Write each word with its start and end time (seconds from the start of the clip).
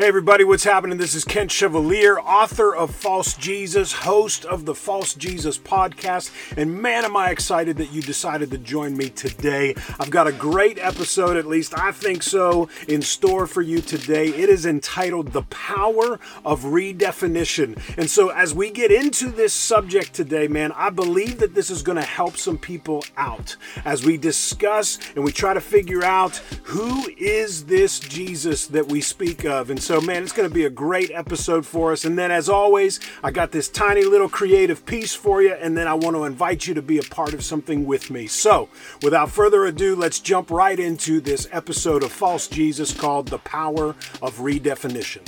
Hey, 0.00 0.08
everybody, 0.08 0.44
what's 0.44 0.64
happening? 0.64 0.96
This 0.96 1.14
is 1.14 1.26
Kent 1.26 1.50
Chevalier, 1.50 2.18
author 2.18 2.74
of 2.74 2.90
False 2.94 3.34
Jesus, 3.34 3.92
host 3.92 4.46
of 4.46 4.64
the 4.64 4.74
False 4.74 5.12
Jesus 5.12 5.58
podcast. 5.58 6.30
And 6.56 6.80
man, 6.80 7.04
am 7.04 7.18
I 7.18 7.28
excited 7.28 7.76
that 7.76 7.92
you 7.92 8.00
decided 8.00 8.50
to 8.52 8.56
join 8.56 8.96
me 8.96 9.10
today. 9.10 9.74
I've 9.98 10.08
got 10.08 10.26
a 10.26 10.32
great 10.32 10.78
episode, 10.78 11.36
at 11.36 11.44
least 11.44 11.78
I 11.78 11.92
think 11.92 12.22
so, 12.22 12.70
in 12.88 13.02
store 13.02 13.46
for 13.46 13.60
you 13.60 13.82
today. 13.82 14.28
It 14.28 14.48
is 14.48 14.64
entitled 14.64 15.34
The 15.34 15.42
Power 15.42 16.18
of 16.46 16.62
Redefinition. 16.62 17.78
And 17.98 18.08
so, 18.08 18.30
as 18.30 18.54
we 18.54 18.70
get 18.70 18.90
into 18.90 19.28
this 19.28 19.52
subject 19.52 20.14
today, 20.14 20.48
man, 20.48 20.72
I 20.76 20.88
believe 20.88 21.40
that 21.40 21.54
this 21.54 21.68
is 21.68 21.82
going 21.82 21.96
to 21.96 22.02
help 22.02 22.38
some 22.38 22.56
people 22.56 23.04
out 23.18 23.54
as 23.84 24.02
we 24.02 24.16
discuss 24.16 24.98
and 25.14 25.22
we 25.22 25.30
try 25.30 25.52
to 25.52 25.60
figure 25.60 26.02
out 26.02 26.38
who 26.62 27.06
is 27.18 27.66
this 27.66 28.00
Jesus 28.00 28.66
that 28.68 28.88
we 28.88 29.02
speak 29.02 29.44
of. 29.44 29.68
And 29.68 29.89
so, 29.90 30.00
man, 30.00 30.22
it's 30.22 30.30
going 30.30 30.48
to 30.48 30.54
be 30.54 30.66
a 30.66 30.70
great 30.70 31.10
episode 31.10 31.66
for 31.66 31.90
us. 31.90 32.04
And 32.04 32.16
then, 32.16 32.30
as 32.30 32.48
always, 32.48 33.00
I 33.24 33.32
got 33.32 33.50
this 33.50 33.68
tiny 33.68 34.04
little 34.04 34.28
creative 34.28 34.86
piece 34.86 35.16
for 35.16 35.42
you. 35.42 35.52
And 35.52 35.76
then 35.76 35.88
I 35.88 35.94
want 35.94 36.14
to 36.14 36.26
invite 36.26 36.68
you 36.68 36.74
to 36.74 36.80
be 36.80 36.98
a 36.98 37.02
part 37.02 37.34
of 37.34 37.42
something 37.42 37.84
with 37.84 38.08
me. 38.08 38.28
So, 38.28 38.68
without 39.02 39.32
further 39.32 39.64
ado, 39.64 39.96
let's 39.96 40.20
jump 40.20 40.48
right 40.48 40.78
into 40.78 41.20
this 41.20 41.48
episode 41.50 42.04
of 42.04 42.12
False 42.12 42.46
Jesus 42.46 42.94
called 42.94 43.26
The 43.26 43.38
Power 43.38 43.96
of 44.22 44.38
Redefinition. 44.38 45.26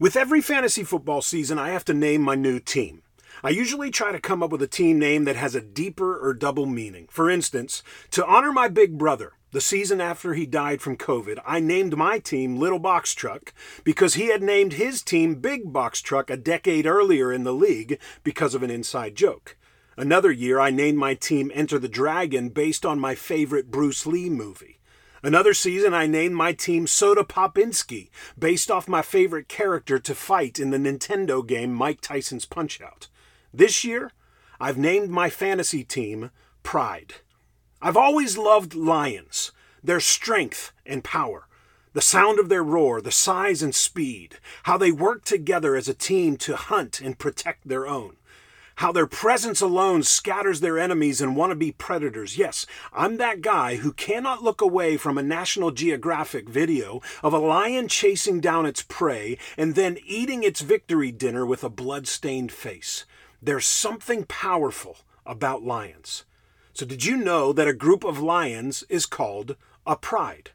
With 0.00 0.16
every 0.16 0.40
fantasy 0.40 0.82
football 0.82 1.22
season, 1.22 1.60
I 1.60 1.68
have 1.68 1.84
to 1.84 1.94
name 1.94 2.22
my 2.22 2.34
new 2.34 2.58
team. 2.58 3.02
I 3.44 3.50
usually 3.50 3.92
try 3.92 4.10
to 4.10 4.18
come 4.18 4.42
up 4.42 4.50
with 4.50 4.62
a 4.62 4.66
team 4.66 4.98
name 4.98 5.26
that 5.26 5.36
has 5.36 5.54
a 5.54 5.60
deeper 5.60 6.18
or 6.18 6.34
double 6.34 6.66
meaning. 6.66 7.06
For 7.08 7.30
instance, 7.30 7.84
to 8.10 8.26
honor 8.26 8.50
my 8.50 8.66
big 8.66 8.98
brother, 8.98 9.34
the 9.54 9.60
season 9.60 10.00
after 10.00 10.34
he 10.34 10.46
died 10.46 10.82
from 10.82 10.96
COVID, 10.96 11.38
I 11.46 11.60
named 11.60 11.96
my 11.96 12.18
team 12.18 12.56
Little 12.56 12.80
Box 12.80 13.14
Truck 13.14 13.54
because 13.84 14.14
he 14.14 14.26
had 14.26 14.42
named 14.42 14.72
his 14.72 15.00
team 15.00 15.36
Big 15.36 15.72
Box 15.72 16.02
Truck 16.02 16.28
a 16.28 16.36
decade 16.36 16.86
earlier 16.86 17.32
in 17.32 17.44
the 17.44 17.54
league 17.54 18.00
because 18.24 18.56
of 18.56 18.64
an 18.64 18.70
inside 18.70 19.14
joke. 19.14 19.56
Another 19.96 20.32
year, 20.32 20.58
I 20.58 20.70
named 20.70 20.98
my 20.98 21.14
team 21.14 21.52
Enter 21.54 21.78
the 21.78 21.88
Dragon 21.88 22.48
based 22.48 22.84
on 22.84 22.98
my 22.98 23.14
favorite 23.14 23.70
Bruce 23.70 24.06
Lee 24.06 24.28
movie. 24.28 24.80
Another 25.22 25.54
season, 25.54 25.94
I 25.94 26.08
named 26.08 26.34
my 26.34 26.52
team 26.52 26.88
Soda 26.88 27.22
Popinski 27.22 28.10
based 28.36 28.72
off 28.72 28.88
my 28.88 29.02
favorite 29.02 29.46
character 29.46 30.00
to 30.00 30.16
fight 30.16 30.58
in 30.58 30.70
the 30.70 30.78
Nintendo 30.78 31.46
game 31.46 31.72
Mike 31.72 32.00
Tyson's 32.00 32.44
Punch 32.44 32.80
Out. 32.80 33.06
This 33.52 33.84
year, 33.84 34.10
I've 34.58 34.78
named 34.78 35.10
my 35.10 35.30
fantasy 35.30 35.84
team 35.84 36.32
Pride. 36.64 37.14
I've 37.84 37.98
always 37.98 38.38
loved 38.38 38.74
lions, 38.74 39.52
their 39.82 40.00
strength 40.00 40.72
and 40.86 41.04
power, 41.04 41.46
the 41.92 42.00
sound 42.00 42.38
of 42.38 42.48
their 42.48 42.64
roar, 42.64 43.02
the 43.02 43.12
size 43.12 43.62
and 43.62 43.74
speed, 43.74 44.38
how 44.62 44.78
they 44.78 44.90
work 44.90 45.22
together 45.26 45.76
as 45.76 45.86
a 45.86 45.92
team 45.92 46.38
to 46.38 46.56
hunt 46.56 47.02
and 47.02 47.18
protect 47.18 47.68
their 47.68 47.86
own, 47.86 48.16
how 48.76 48.90
their 48.90 49.06
presence 49.06 49.60
alone 49.60 50.02
scatters 50.02 50.60
their 50.60 50.78
enemies 50.78 51.20
and 51.20 51.36
wannabe 51.36 51.76
predators. 51.76 52.38
Yes, 52.38 52.64
I'm 52.90 53.18
that 53.18 53.42
guy 53.42 53.76
who 53.76 53.92
cannot 53.92 54.42
look 54.42 54.62
away 54.62 54.96
from 54.96 55.18
a 55.18 55.22
National 55.22 55.70
Geographic 55.70 56.48
video 56.48 57.02
of 57.22 57.34
a 57.34 57.38
lion 57.38 57.88
chasing 57.88 58.40
down 58.40 58.64
its 58.64 58.80
prey 58.80 59.36
and 59.58 59.74
then 59.74 59.98
eating 60.06 60.42
its 60.42 60.62
victory 60.62 61.12
dinner 61.12 61.44
with 61.44 61.62
a 61.62 61.68
blood-stained 61.68 62.50
face. 62.50 63.04
There's 63.42 63.66
something 63.66 64.24
powerful 64.24 65.00
about 65.26 65.62
lions. 65.62 66.24
So, 66.76 66.84
did 66.84 67.04
you 67.04 67.16
know 67.16 67.52
that 67.52 67.68
a 67.68 67.72
group 67.72 68.02
of 68.02 68.18
lions 68.18 68.82
is 68.88 69.06
called 69.06 69.54
a 69.86 69.94
pride? 69.94 70.50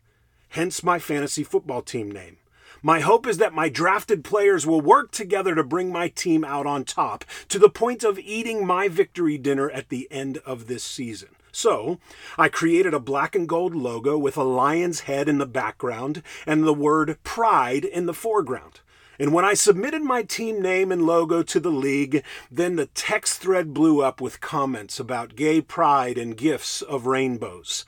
Hence 0.50 0.84
my 0.84 1.00
fantasy 1.00 1.46
football 1.46 1.82
team 1.82 2.12
name. 2.12 2.40
My 2.82 3.00
hope 3.00 3.26
is 3.26 3.38
that 3.38 3.54
my 3.54 3.70
drafted 3.70 4.26
players 4.26 4.68
will 4.68 4.82
work 4.82 5.12
together 5.12 5.56
to 5.56 5.64
bring 5.64 5.94
my 5.94 6.10
team 6.10 6.44
out 6.44 6.66
on 6.66 6.84
top 6.84 7.24
to 7.48 7.58
the 7.58 7.70
point 7.70 8.04
of 8.04 8.20
eating 8.20 8.66
my 8.66 8.90
victory 8.90 9.38
dinner 9.38 9.70
at 9.72 9.88
the 9.88 10.10
end 10.12 10.40
of 10.46 10.68
this 10.68 10.84
season. 10.84 11.30
So, 11.54 12.00
I 12.38 12.50
created 12.50 12.94
a 12.94 13.00
black 13.00 13.34
and 13.34 13.48
gold 13.48 13.74
logo 13.74 14.18
with 14.18 14.36
a 14.36 14.44
lion's 14.44 15.02
head 15.02 15.30
in 15.30 15.38
the 15.38 15.46
background 15.46 16.22
and 16.46 16.64
the 16.66 16.74
word 16.74 17.18
pride 17.24 17.86
in 17.86 18.08
the 18.08 18.14
foreground. 18.14 18.82
And 19.20 19.34
when 19.34 19.44
I 19.44 19.54
submitted 19.54 20.02
my 20.02 20.24
team 20.24 20.62
name 20.62 20.94
and 20.94 21.06
logo 21.06 21.44
to 21.44 21.60
the 21.60 21.72
league, 21.72 22.24
then 22.50 22.78
the 22.78 22.86
text 22.86 23.42
thread 23.42 23.74
blew 23.74 24.02
up 24.02 24.22
with 24.22 24.40
comments 24.40 24.98
about 24.98 25.36
gay 25.36 25.60
pride 25.60 26.18
and 26.18 26.38
gifts 26.38 26.82
of 26.82 27.06
rainbows. 27.06 27.84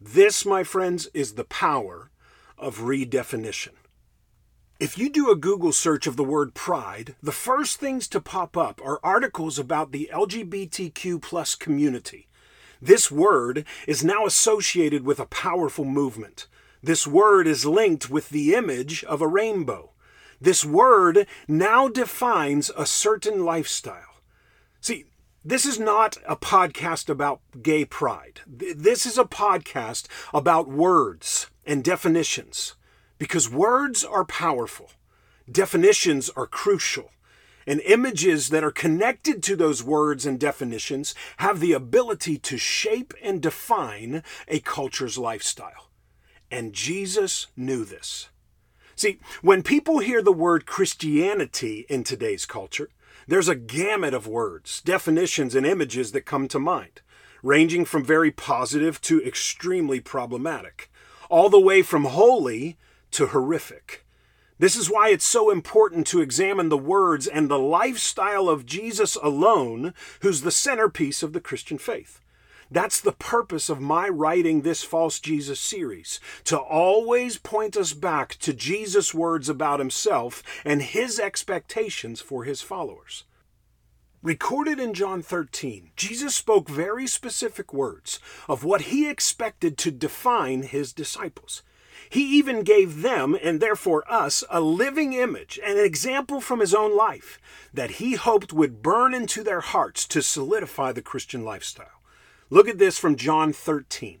This, 0.00 0.44
my 0.44 0.64
friends, 0.64 1.08
is 1.14 1.34
the 1.34 1.44
power 1.44 2.10
of 2.58 2.78
redefinition. 2.78 3.74
If 4.80 4.98
you 4.98 5.08
do 5.08 5.30
a 5.30 5.36
Google 5.36 5.72
search 5.72 6.06
of 6.06 6.16
the 6.16 6.24
word 6.24 6.52
pride, 6.52 7.14
the 7.22 7.32
first 7.32 7.78
things 7.78 8.08
to 8.08 8.20
pop 8.20 8.56
up 8.56 8.80
are 8.84 9.00
articles 9.02 9.58
about 9.58 9.92
the 9.92 10.10
LGBTQ 10.12 11.22
plus 11.22 11.54
community. 11.54 12.28
This 12.82 13.10
word 13.10 13.64
is 13.86 14.04
now 14.04 14.26
associated 14.26 15.06
with 15.06 15.18
a 15.18 15.26
powerful 15.26 15.86
movement. 15.86 16.46
This 16.82 17.06
word 17.06 17.46
is 17.46 17.64
linked 17.64 18.10
with 18.10 18.28
the 18.28 18.54
image 18.54 19.02
of 19.04 19.22
a 19.22 19.28
rainbow. 19.28 19.92
This 20.40 20.64
word 20.64 21.26
now 21.48 21.88
defines 21.88 22.70
a 22.76 22.86
certain 22.86 23.44
lifestyle. 23.44 24.22
See, 24.80 25.04
this 25.44 25.64
is 25.64 25.78
not 25.78 26.16
a 26.26 26.36
podcast 26.36 27.08
about 27.08 27.40
gay 27.62 27.84
pride. 27.84 28.40
This 28.46 29.06
is 29.06 29.16
a 29.16 29.24
podcast 29.24 30.06
about 30.34 30.68
words 30.68 31.50
and 31.64 31.82
definitions 31.82 32.74
because 33.18 33.50
words 33.50 34.04
are 34.04 34.24
powerful, 34.24 34.90
definitions 35.50 36.30
are 36.30 36.46
crucial, 36.46 37.10
and 37.66 37.80
images 37.82 38.50
that 38.50 38.62
are 38.62 38.70
connected 38.70 39.42
to 39.42 39.56
those 39.56 39.82
words 39.82 40.26
and 40.26 40.38
definitions 40.38 41.14
have 41.38 41.60
the 41.60 41.72
ability 41.72 42.38
to 42.38 42.58
shape 42.58 43.14
and 43.22 43.40
define 43.40 44.22
a 44.46 44.60
culture's 44.60 45.18
lifestyle. 45.18 45.90
And 46.50 46.72
Jesus 46.72 47.48
knew 47.56 47.84
this. 47.84 48.28
See, 48.98 49.18
when 49.42 49.62
people 49.62 49.98
hear 49.98 50.22
the 50.22 50.32
word 50.32 50.64
Christianity 50.64 51.84
in 51.90 52.02
today's 52.02 52.46
culture, 52.46 52.88
there's 53.28 53.48
a 53.48 53.54
gamut 53.54 54.14
of 54.14 54.26
words, 54.26 54.80
definitions, 54.80 55.54
and 55.54 55.66
images 55.66 56.12
that 56.12 56.22
come 56.22 56.48
to 56.48 56.58
mind, 56.58 57.02
ranging 57.42 57.84
from 57.84 58.02
very 58.02 58.30
positive 58.30 59.02
to 59.02 59.22
extremely 59.22 60.00
problematic, 60.00 60.90
all 61.28 61.50
the 61.50 61.60
way 61.60 61.82
from 61.82 62.04
holy 62.04 62.78
to 63.10 63.26
horrific. 63.26 64.06
This 64.58 64.76
is 64.76 64.90
why 64.90 65.10
it's 65.10 65.26
so 65.26 65.50
important 65.50 66.06
to 66.06 66.22
examine 66.22 66.70
the 66.70 66.78
words 66.78 67.26
and 67.26 67.50
the 67.50 67.58
lifestyle 67.58 68.48
of 68.48 68.64
Jesus 68.64 69.14
alone, 69.16 69.92
who's 70.22 70.40
the 70.40 70.50
centerpiece 70.50 71.22
of 71.22 71.34
the 71.34 71.40
Christian 71.42 71.76
faith. 71.76 72.22
That's 72.70 73.00
the 73.00 73.12
purpose 73.12 73.68
of 73.68 73.80
my 73.80 74.08
writing 74.08 74.62
this 74.62 74.82
False 74.82 75.20
Jesus 75.20 75.60
series 75.60 76.18
to 76.44 76.58
always 76.58 77.38
point 77.38 77.76
us 77.76 77.92
back 77.92 78.36
to 78.38 78.52
Jesus' 78.52 79.14
words 79.14 79.48
about 79.48 79.78
himself 79.78 80.42
and 80.64 80.82
his 80.82 81.20
expectations 81.20 82.20
for 82.20 82.42
his 82.44 82.62
followers. 82.62 83.24
Recorded 84.20 84.80
in 84.80 84.94
John 84.94 85.22
13, 85.22 85.92
Jesus 85.94 86.34
spoke 86.34 86.68
very 86.68 87.06
specific 87.06 87.72
words 87.72 88.18
of 88.48 88.64
what 88.64 88.82
he 88.82 89.08
expected 89.08 89.78
to 89.78 89.92
define 89.92 90.64
his 90.64 90.92
disciples. 90.92 91.62
He 92.10 92.36
even 92.36 92.62
gave 92.62 93.02
them, 93.02 93.36
and 93.40 93.60
therefore 93.60 94.02
us, 94.10 94.42
a 94.50 94.60
living 94.60 95.12
image, 95.12 95.60
and 95.64 95.78
an 95.78 95.84
example 95.84 96.40
from 96.40 96.58
his 96.58 96.74
own 96.74 96.96
life 96.96 97.38
that 97.72 97.92
he 97.92 98.14
hoped 98.14 98.52
would 98.52 98.82
burn 98.82 99.14
into 99.14 99.44
their 99.44 99.60
hearts 99.60 100.06
to 100.08 100.22
solidify 100.22 100.90
the 100.90 101.02
Christian 101.02 101.44
lifestyle. 101.44 101.95
Look 102.48 102.68
at 102.68 102.78
this 102.78 102.98
from 102.98 103.16
John 103.16 103.52
13. 103.52 104.20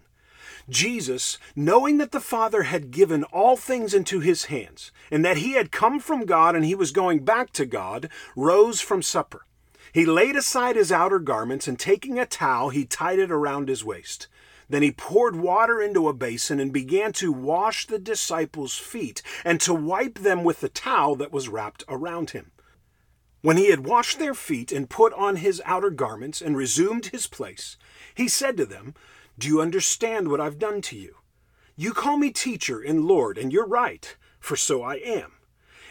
Jesus, 0.68 1.38
knowing 1.54 1.98
that 1.98 2.10
the 2.10 2.20
Father 2.20 2.64
had 2.64 2.90
given 2.90 3.22
all 3.24 3.56
things 3.56 3.94
into 3.94 4.18
his 4.18 4.46
hands, 4.46 4.90
and 5.12 5.24
that 5.24 5.36
he 5.36 5.52
had 5.52 5.70
come 5.70 6.00
from 6.00 6.26
God 6.26 6.56
and 6.56 6.64
he 6.64 6.74
was 6.74 6.90
going 6.90 7.24
back 7.24 7.52
to 7.52 7.64
God, 7.64 8.08
rose 8.34 8.80
from 8.80 9.00
supper. 9.00 9.46
He 9.92 10.04
laid 10.04 10.34
aside 10.34 10.74
his 10.74 10.90
outer 10.90 11.20
garments, 11.20 11.68
and 11.68 11.78
taking 11.78 12.18
a 12.18 12.26
towel, 12.26 12.70
he 12.70 12.84
tied 12.84 13.20
it 13.20 13.30
around 13.30 13.68
his 13.68 13.84
waist. 13.84 14.26
Then 14.68 14.82
he 14.82 14.90
poured 14.90 15.36
water 15.36 15.80
into 15.80 16.08
a 16.08 16.12
basin 16.12 16.58
and 16.58 16.72
began 16.72 17.12
to 17.14 17.32
wash 17.32 17.86
the 17.86 18.00
disciples' 18.00 18.76
feet 18.76 19.22
and 19.44 19.60
to 19.60 19.72
wipe 19.72 20.18
them 20.18 20.42
with 20.42 20.60
the 20.60 20.68
towel 20.68 21.14
that 21.16 21.30
was 21.30 21.48
wrapped 21.48 21.84
around 21.88 22.30
him. 22.30 22.50
When 23.42 23.56
he 23.56 23.70
had 23.70 23.86
washed 23.86 24.18
their 24.18 24.34
feet 24.34 24.72
and 24.72 24.90
put 24.90 25.12
on 25.12 25.36
his 25.36 25.62
outer 25.64 25.90
garments 25.90 26.42
and 26.42 26.56
resumed 26.56 27.06
his 27.06 27.28
place, 27.28 27.76
he 28.16 28.28
said 28.28 28.56
to 28.56 28.64
them, 28.64 28.94
Do 29.38 29.46
you 29.46 29.60
understand 29.60 30.28
what 30.28 30.40
I've 30.40 30.58
done 30.58 30.80
to 30.82 30.96
you? 30.96 31.16
You 31.76 31.92
call 31.92 32.16
me 32.16 32.30
teacher 32.30 32.80
and 32.80 33.04
Lord, 33.04 33.36
and 33.36 33.52
you're 33.52 33.66
right, 33.66 34.16
for 34.40 34.56
so 34.56 34.82
I 34.82 34.94
am. 34.94 35.32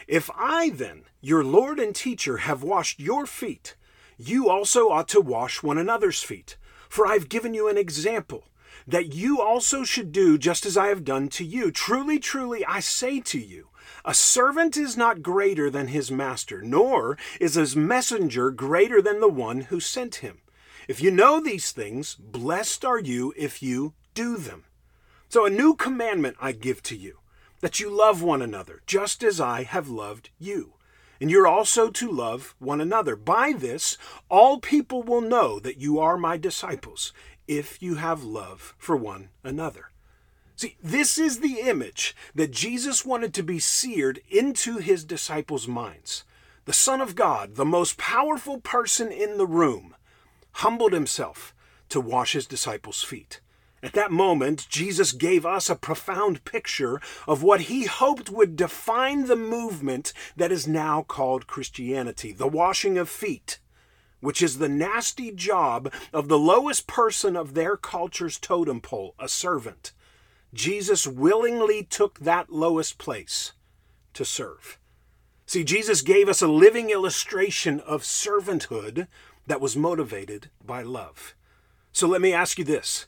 If 0.08 0.28
I 0.34 0.70
then, 0.70 1.04
your 1.20 1.44
Lord 1.44 1.78
and 1.78 1.94
teacher, 1.94 2.38
have 2.38 2.64
washed 2.64 2.98
your 2.98 3.26
feet, 3.26 3.76
you 4.18 4.48
also 4.48 4.90
ought 4.90 5.08
to 5.08 5.20
wash 5.20 5.62
one 5.62 5.78
another's 5.78 6.22
feet. 6.22 6.56
For 6.88 7.06
I've 7.06 7.28
given 7.28 7.54
you 7.54 7.68
an 7.68 7.78
example, 7.78 8.48
that 8.88 9.14
you 9.14 9.40
also 9.40 9.84
should 9.84 10.10
do 10.10 10.36
just 10.36 10.66
as 10.66 10.76
I 10.76 10.88
have 10.88 11.04
done 11.04 11.28
to 11.30 11.44
you. 11.44 11.70
Truly, 11.70 12.18
truly, 12.18 12.64
I 12.64 12.80
say 12.80 13.20
to 13.20 13.38
you, 13.38 13.68
a 14.04 14.14
servant 14.14 14.76
is 14.76 14.96
not 14.96 15.22
greater 15.22 15.70
than 15.70 15.88
his 15.88 16.10
master, 16.10 16.60
nor 16.62 17.16
is 17.40 17.54
his 17.54 17.76
messenger 17.76 18.50
greater 18.50 19.00
than 19.00 19.20
the 19.20 19.28
one 19.28 19.62
who 19.62 19.78
sent 19.78 20.16
him. 20.16 20.38
If 20.88 21.00
you 21.00 21.10
know 21.10 21.40
these 21.40 21.72
things, 21.72 22.14
blessed 22.14 22.84
are 22.84 23.00
you 23.00 23.32
if 23.36 23.62
you 23.62 23.94
do 24.14 24.36
them. 24.36 24.64
So 25.28 25.44
a 25.44 25.50
new 25.50 25.74
commandment 25.74 26.36
I 26.40 26.52
give 26.52 26.82
to 26.84 26.96
you, 26.96 27.18
that 27.60 27.80
you 27.80 27.90
love 27.90 28.22
one 28.22 28.42
another, 28.42 28.82
just 28.86 29.24
as 29.24 29.40
I 29.40 29.64
have 29.64 29.88
loved 29.88 30.30
you. 30.38 30.74
And 31.20 31.30
you're 31.30 31.48
also 31.48 31.90
to 31.90 32.10
love 32.10 32.54
one 32.58 32.80
another. 32.80 33.16
By 33.16 33.52
this, 33.52 33.98
all 34.28 34.60
people 34.60 35.02
will 35.02 35.22
know 35.22 35.58
that 35.58 35.78
you 35.78 35.98
are 35.98 36.16
my 36.16 36.36
disciples, 36.36 37.12
if 37.48 37.82
you 37.82 37.96
have 37.96 38.22
love 38.22 38.74
for 38.78 38.96
one 38.96 39.30
another. 39.42 39.90
See, 40.54 40.76
this 40.82 41.18
is 41.18 41.40
the 41.40 41.60
image 41.60 42.14
that 42.34 42.50
Jesus 42.50 43.04
wanted 43.04 43.34
to 43.34 43.42
be 43.42 43.58
seared 43.58 44.20
into 44.30 44.78
his 44.78 45.04
disciples' 45.04 45.68
minds. 45.68 46.24
The 46.64 46.72
Son 46.72 47.00
of 47.00 47.14
God, 47.14 47.56
the 47.56 47.64
most 47.64 47.98
powerful 47.98 48.60
person 48.60 49.12
in 49.12 49.36
the 49.36 49.46
room, 49.46 49.94
humbled 50.56 50.92
himself 50.92 51.54
to 51.90 52.00
wash 52.00 52.32
his 52.32 52.46
disciples' 52.46 53.02
feet. 53.02 53.40
At 53.82 53.92
that 53.92 54.10
moment, 54.10 54.66
Jesus 54.70 55.12
gave 55.12 55.44
us 55.44 55.68
a 55.68 55.76
profound 55.76 56.44
picture 56.44 57.00
of 57.28 57.42
what 57.42 57.62
he 57.62 57.84
hoped 57.84 58.30
would 58.30 58.56
define 58.56 59.26
the 59.26 59.36
movement 59.36 60.14
that 60.34 60.50
is 60.50 60.66
now 60.66 61.02
called 61.02 61.46
Christianity 61.46 62.32
the 62.32 62.48
washing 62.48 62.96
of 62.96 63.10
feet, 63.10 63.58
which 64.20 64.40
is 64.42 64.56
the 64.56 64.68
nasty 64.68 65.30
job 65.30 65.92
of 66.12 66.28
the 66.28 66.38
lowest 66.38 66.86
person 66.86 67.36
of 67.36 67.52
their 67.52 67.76
culture's 67.76 68.38
totem 68.38 68.80
pole, 68.80 69.14
a 69.18 69.28
servant. 69.28 69.92
Jesus 70.54 71.06
willingly 71.06 71.82
took 71.84 72.18
that 72.20 72.50
lowest 72.50 72.96
place 72.96 73.52
to 74.14 74.24
serve. 74.24 74.78
See, 75.44 75.62
Jesus 75.62 76.00
gave 76.00 76.28
us 76.28 76.42
a 76.42 76.48
living 76.48 76.90
illustration 76.90 77.78
of 77.80 78.02
servanthood 78.02 79.06
that 79.46 79.60
was 79.60 79.76
motivated 79.76 80.50
by 80.64 80.82
love. 80.82 81.34
So 81.92 82.06
let 82.06 82.20
me 82.20 82.32
ask 82.32 82.58
you 82.58 82.64
this 82.64 83.06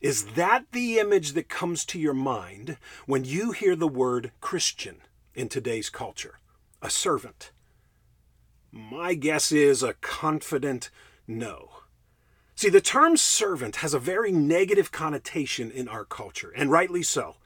Is 0.00 0.24
that 0.34 0.64
the 0.72 0.98
image 0.98 1.32
that 1.32 1.48
comes 1.48 1.84
to 1.86 1.98
your 1.98 2.14
mind 2.14 2.78
when 3.06 3.24
you 3.24 3.52
hear 3.52 3.76
the 3.76 3.88
word 3.88 4.32
Christian 4.40 5.02
in 5.34 5.48
today's 5.48 5.90
culture? 5.90 6.38
A 6.82 6.90
servant? 6.90 7.52
My 8.70 9.14
guess 9.14 9.52
is 9.52 9.82
a 9.82 9.94
confident 9.94 10.90
no. 11.26 11.70
See, 12.56 12.68
the 12.68 12.80
term 12.80 13.16
servant 13.16 13.76
has 13.76 13.94
a 13.94 13.98
very 13.98 14.30
negative 14.30 14.92
connotation 14.92 15.70
in 15.70 15.88
our 15.88 16.04
culture, 16.04 16.52
and 16.56 16.70
rightly 16.70 17.02
so. 17.02 17.36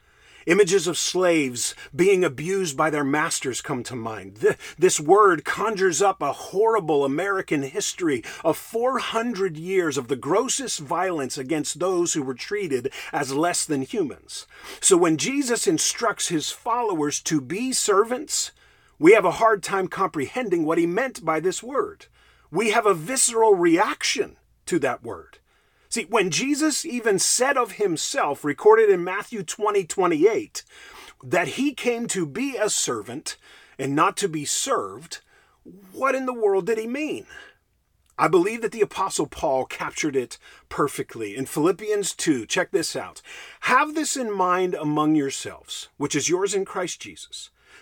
Images 0.45 0.87
of 0.87 0.97
slaves 0.97 1.75
being 1.95 2.23
abused 2.23 2.77
by 2.77 2.89
their 2.89 3.03
masters 3.03 3.61
come 3.61 3.83
to 3.83 3.95
mind. 3.95 4.55
This 4.77 4.99
word 4.99 5.43
conjures 5.43 6.01
up 6.01 6.21
a 6.21 6.33
horrible 6.33 7.03
American 7.03 7.63
history 7.63 8.23
of 8.43 8.57
400 8.57 9.57
years 9.57 9.97
of 9.97 10.07
the 10.07 10.15
grossest 10.15 10.79
violence 10.79 11.37
against 11.37 11.79
those 11.79 12.13
who 12.13 12.23
were 12.23 12.33
treated 12.33 12.91
as 13.11 13.33
less 13.33 13.65
than 13.65 13.81
humans. 13.81 14.47
So 14.79 14.95
when 14.97 15.17
Jesus 15.17 15.67
instructs 15.67 16.29
his 16.29 16.51
followers 16.51 17.19
to 17.21 17.41
be 17.41 17.73
servants, 17.73 18.51
we 18.97 19.13
have 19.13 19.25
a 19.25 19.31
hard 19.31 19.63
time 19.63 19.87
comprehending 19.87 20.65
what 20.65 20.77
he 20.77 20.85
meant 20.85 21.25
by 21.25 21.39
this 21.39 21.63
word. 21.63 22.05
We 22.51 22.71
have 22.71 22.85
a 22.85 22.93
visceral 22.93 23.55
reaction 23.55 24.37
to 24.65 24.79
that 24.79 25.03
word. 25.03 25.38
See, 25.91 26.03
when 26.03 26.29
Jesus 26.29 26.85
even 26.85 27.17
said 27.17 27.57
of 27.57 27.73
himself, 27.73 28.45
recorded 28.45 28.91
in 28.91 29.03
Matthew 29.03 29.41
20 29.41 29.85
28, 29.85 30.63
that 31.23 31.47
he 31.49 31.73
came 31.73 32.07
to 32.07 32.27
be 32.27 32.55
a 32.55 32.69
servant 32.69 33.37
and 33.79 33.95
not 33.95 34.15
to 34.17 34.29
be 34.29 34.45
served, 34.45 35.21
what 35.91 36.13
in 36.13 36.27
the 36.27 36.33
world 36.33 36.67
did 36.67 36.77
he 36.77 36.85
mean? 36.85 37.25
I 38.19 38.27
believe 38.27 38.61
that 38.61 38.71
the 38.71 38.81
Apostle 38.81 39.25
Paul 39.25 39.65
captured 39.65 40.15
it 40.15 40.37
perfectly 40.67 41.35
in 41.35 41.47
Philippians 41.47 42.13
2. 42.13 42.45
Check 42.45 42.69
this 42.69 42.95
out. 42.95 43.23
Have 43.61 43.95
this 43.95 44.15
in 44.15 44.31
mind 44.31 44.75
among 44.75 45.15
yourselves, 45.15 45.89
which 45.97 46.15
is 46.15 46.29
yours 46.29 46.53
in 46.53 46.65
Christ 46.65 47.01
Jesus 47.01 47.49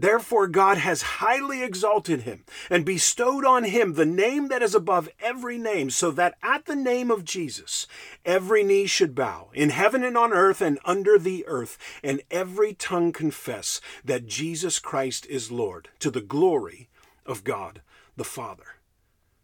Therefore, 0.00 0.46
God 0.46 0.78
has 0.78 1.18
highly 1.18 1.64
exalted 1.64 2.22
him 2.22 2.44
and 2.70 2.84
bestowed 2.84 3.44
on 3.44 3.64
him 3.64 3.94
the 3.94 4.06
name 4.06 4.46
that 4.46 4.62
is 4.62 4.72
above 4.72 5.08
every 5.18 5.58
name, 5.58 5.90
so 5.90 6.12
that 6.12 6.36
at 6.40 6.66
the 6.66 6.76
name 6.76 7.10
of 7.10 7.24
Jesus 7.24 7.88
every 8.24 8.62
knee 8.62 8.86
should 8.86 9.16
bow, 9.16 9.48
in 9.54 9.70
heaven 9.70 10.04
and 10.04 10.16
on 10.16 10.32
earth 10.32 10.60
and 10.60 10.78
under 10.84 11.18
the 11.18 11.44
earth, 11.48 11.78
and 12.04 12.22
every 12.30 12.74
tongue 12.74 13.10
confess 13.10 13.80
that 14.04 14.28
Jesus 14.28 14.78
Christ 14.78 15.26
is 15.26 15.50
Lord, 15.50 15.88
to 15.98 16.12
the 16.12 16.20
glory 16.20 16.88
of 17.26 17.42
God 17.42 17.82
the 18.16 18.22
Father. 18.22 18.76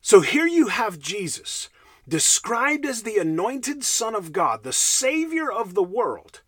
So 0.01 0.21
here 0.21 0.47
you 0.47 0.69
have 0.69 1.01
Jesus, 1.01 1.69
described 2.07 2.87
as 2.87 3.03
the 3.03 3.19
anointed 3.19 3.83
Son 3.83 4.15
of 4.15 4.31
God, 4.31 4.63
the 4.63 4.73
Savior 4.73 5.51
of 5.51 5.75
the 5.75 5.83
world, 5.83 6.43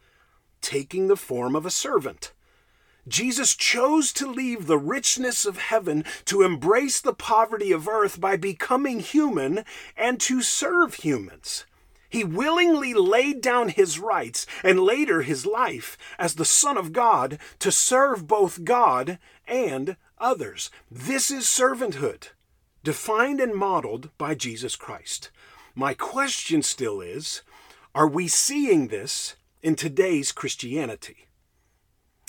taking 0.60 1.08
the 1.08 1.16
form 1.16 1.56
of 1.56 1.66
a 1.66 1.70
servant. 1.70 2.32
Jesus 3.08 3.54
chose 3.54 4.12
to 4.14 4.26
leave 4.26 4.66
the 4.66 4.78
richness 4.78 5.46
of 5.46 5.58
heaven 5.58 6.04
to 6.24 6.42
embrace 6.42 7.00
the 7.00 7.14
poverty 7.14 7.70
of 7.70 7.86
earth 7.86 8.20
by 8.20 8.36
becoming 8.36 9.00
human 9.00 9.64
and 9.96 10.20
to 10.20 10.42
serve 10.42 10.94
humans. 10.94 11.66
He 12.08 12.24
willingly 12.24 12.94
laid 12.94 13.40
down 13.40 13.68
his 13.68 13.98
rights 13.98 14.46
and 14.64 14.80
later 14.80 15.22
his 15.22 15.44
life 15.44 15.98
as 16.18 16.34
the 16.34 16.44
Son 16.44 16.76
of 16.76 16.92
God 16.92 17.38
to 17.58 17.70
serve 17.70 18.26
both 18.26 18.64
God 18.64 19.18
and 19.46 19.96
others. 20.18 20.70
This 20.90 21.30
is 21.30 21.44
servanthood, 21.44 22.28
defined 22.82 23.40
and 23.40 23.54
modeled 23.54 24.10
by 24.18 24.34
Jesus 24.34 24.76
Christ. 24.76 25.30
My 25.74 25.94
question 25.94 26.62
still 26.62 27.00
is 27.00 27.42
are 27.94 28.08
we 28.08 28.28
seeing 28.28 28.88
this 28.88 29.36
in 29.62 29.74
today's 29.74 30.32
Christianity? 30.32 31.25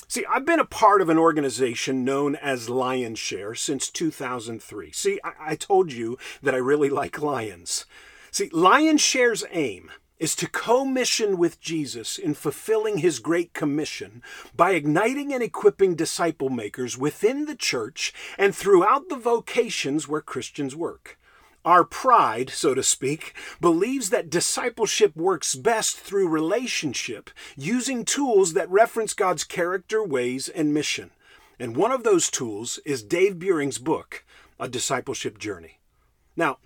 See, 0.09 0.25
I've 0.25 0.45
been 0.45 0.61
a 0.61 0.65
part 0.65 1.01
of 1.01 1.09
an 1.09 1.17
organization 1.17 2.05
known 2.05 2.37
as 2.37 2.69
Lionshare 2.69 3.57
since 3.57 3.89
2003. 3.89 4.93
See, 4.93 5.19
I, 5.21 5.31
I 5.39 5.55
told 5.55 5.91
you 5.91 6.17
that 6.41 6.55
I 6.55 6.59
really 6.59 6.89
like 6.89 7.21
lions. 7.21 7.85
See, 8.31 8.49
LionShare's 8.51 9.43
aim 9.51 9.91
is 10.17 10.33
to 10.35 10.49
co-mission 10.49 11.37
with 11.37 11.59
Jesus 11.59 12.17
in 12.17 12.33
fulfilling 12.35 12.99
his 12.99 13.19
great 13.19 13.53
commission 13.53 14.23
by 14.55 14.71
igniting 14.71 15.33
and 15.33 15.43
equipping 15.43 15.93
disciple 15.93 16.49
makers 16.49 16.97
within 16.97 17.45
the 17.45 17.55
church 17.55 18.13
and 18.37 18.55
throughout 18.55 19.09
the 19.09 19.17
vocations 19.17 20.07
where 20.07 20.21
Christians 20.21 20.73
work. 20.73 21.19
Our 21.67 21.83
pride, 21.83 22.49
so 22.49 22.73
to 22.73 22.81
speak, 22.81 23.33
believes 23.59 24.09
that 24.09 24.29
discipleship 24.29 25.13
works 25.17 25.53
best 25.53 25.97
through 25.97 26.29
relationship, 26.29 27.29
using 27.57 28.05
tools 28.05 28.53
that 28.53 28.69
reference 28.69 29.13
God's 29.13 29.43
character, 29.43 30.01
ways, 30.01 30.47
and 30.47 30.73
mission. 30.73 31.11
And 31.59 31.75
one 31.75 31.91
of 31.91 32.05
those 32.05 32.31
tools 32.31 32.79
is 32.85 33.03
Dave 33.03 33.33
Buehring's 33.33 33.79
book, 33.79 34.23
A 34.57 34.69
Discipleship 34.69 35.39
Journey. 35.39 35.79
Now, 36.37 36.59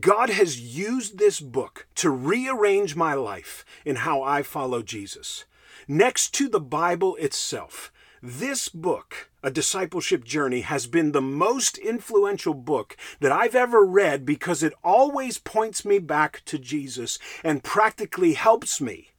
God 0.00 0.28
has 0.28 0.60
used 0.60 1.18
this 1.18 1.38
book 1.38 1.86
to 1.94 2.10
rearrange 2.10 2.96
my 2.96 3.14
life 3.14 3.64
in 3.84 3.94
how 3.94 4.22
I 4.22 4.42
follow 4.42 4.82
Jesus. 4.82 5.44
Next 5.86 6.34
to 6.34 6.48
the 6.48 6.58
Bible 6.58 7.14
itself, 7.14 7.92
this 8.22 8.68
book, 8.68 9.30
A 9.42 9.50
Discipleship 9.50 10.24
Journey, 10.24 10.62
has 10.62 10.86
been 10.86 11.12
the 11.12 11.20
most 11.20 11.78
influential 11.78 12.54
book 12.54 12.96
that 13.20 13.32
I've 13.32 13.54
ever 13.54 13.84
read 13.84 14.24
because 14.24 14.62
it 14.62 14.74
always 14.82 15.38
points 15.38 15.84
me 15.84 15.98
back 15.98 16.42
to 16.46 16.58
Jesus 16.58 17.18
and 17.44 17.64
practically 17.64 18.34
helps 18.34 18.80
me 18.80 19.10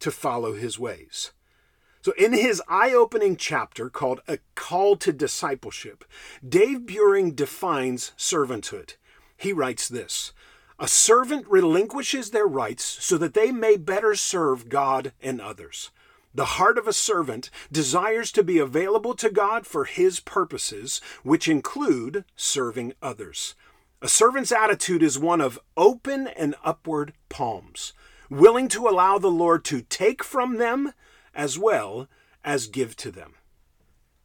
to 0.00 0.10
follow 0.10 0.54
his 0.54 0.78
ways. 0.78 1.32
So, 2.02 2.12
in 2.12 2.32
his 2.32 2.62
eye 2.68 2.92
opening 2.92 3.36
chapter 3.36 3.90
called 3.90 4.20
A 4.28 4.38
Call 4.54 4.96
to 4.98 5.12
Discipleship, 5.12 6.04
Dave 6.48 6.82
Buehring 6.82 7.34
defines 7.34 8.12
servanthood. 8.16 8.94
He 9.36 9.52
writes 9.52 9.88
this 9.88 10.32
A 10.78 10.86
servant 10.86 11.48
relinquishes 11.48 12.30
their 12.30 12.46
rights 12.46 12.84
so 12.84 13.18
that 13.18 13.34
they 13.34 13.50
may 13.50 13.76
better 13.76 14.14
serve 14.14 14.68
God 14.68 15.12
and 15.20 15.40
others. 15.40 15.90
The 16.36 16.44
heart 16.60 16.76
of 16.76 16.86
a 16.86 16.92
servant 16.92 17.48
desires 17.72 18.30
to 18.32 18.42
be 18.42 18.58
available 18.58 19.14
to 19.14 19.30
God 19.30 19.66
for 19.66 19.86
his 19.86 20.20
purposes, 20.20 21.00
which 21.22 21.48
include 21.48 22.26
serving 22.36 22.92
others. 23.00 23.54
A 24.02 24.08
servant's 24.08 24.52
attitude 24.52 25.02
is 25.02 25.18
one 25.18 25.40
of 25.40 25.58
open 25.78 26.26
and 26.26 26.54
upward 26.62 27.14
palms, 27.30 27.94
willing 28.28 28.68
to 28.68 28.86
allow 28.86 29.16
the 29.16 29.30
Lord 29.30 29.64
to 29.64 29.80
take 29.80 30.22
from 30.22 30.58
them 30.58 30.92
as 31.34 31.58
well 31.58 32.06
as 32.44 32.66
give 32.66 32.96
to 32.96 33.10
them. 33.10 33.36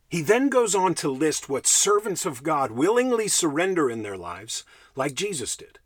He 0.09 0.21
then 0.21 0.49
goes 0.49 0.75
on 0.75 0.95
to 0.95 1.09
list 1.09 1.47
what 1.47 1.65
servants 1.65 2.25
of 2.25 2.43
God 2.43 2.71
willingly 2.71 3.29
surrender 3.29 3.89
in 3.89 4.03
their 4.03 4.17
lives, 4.17 4.65
like 4.97 5.13
Jesus 5.13 5.55
did. 5.55 5.79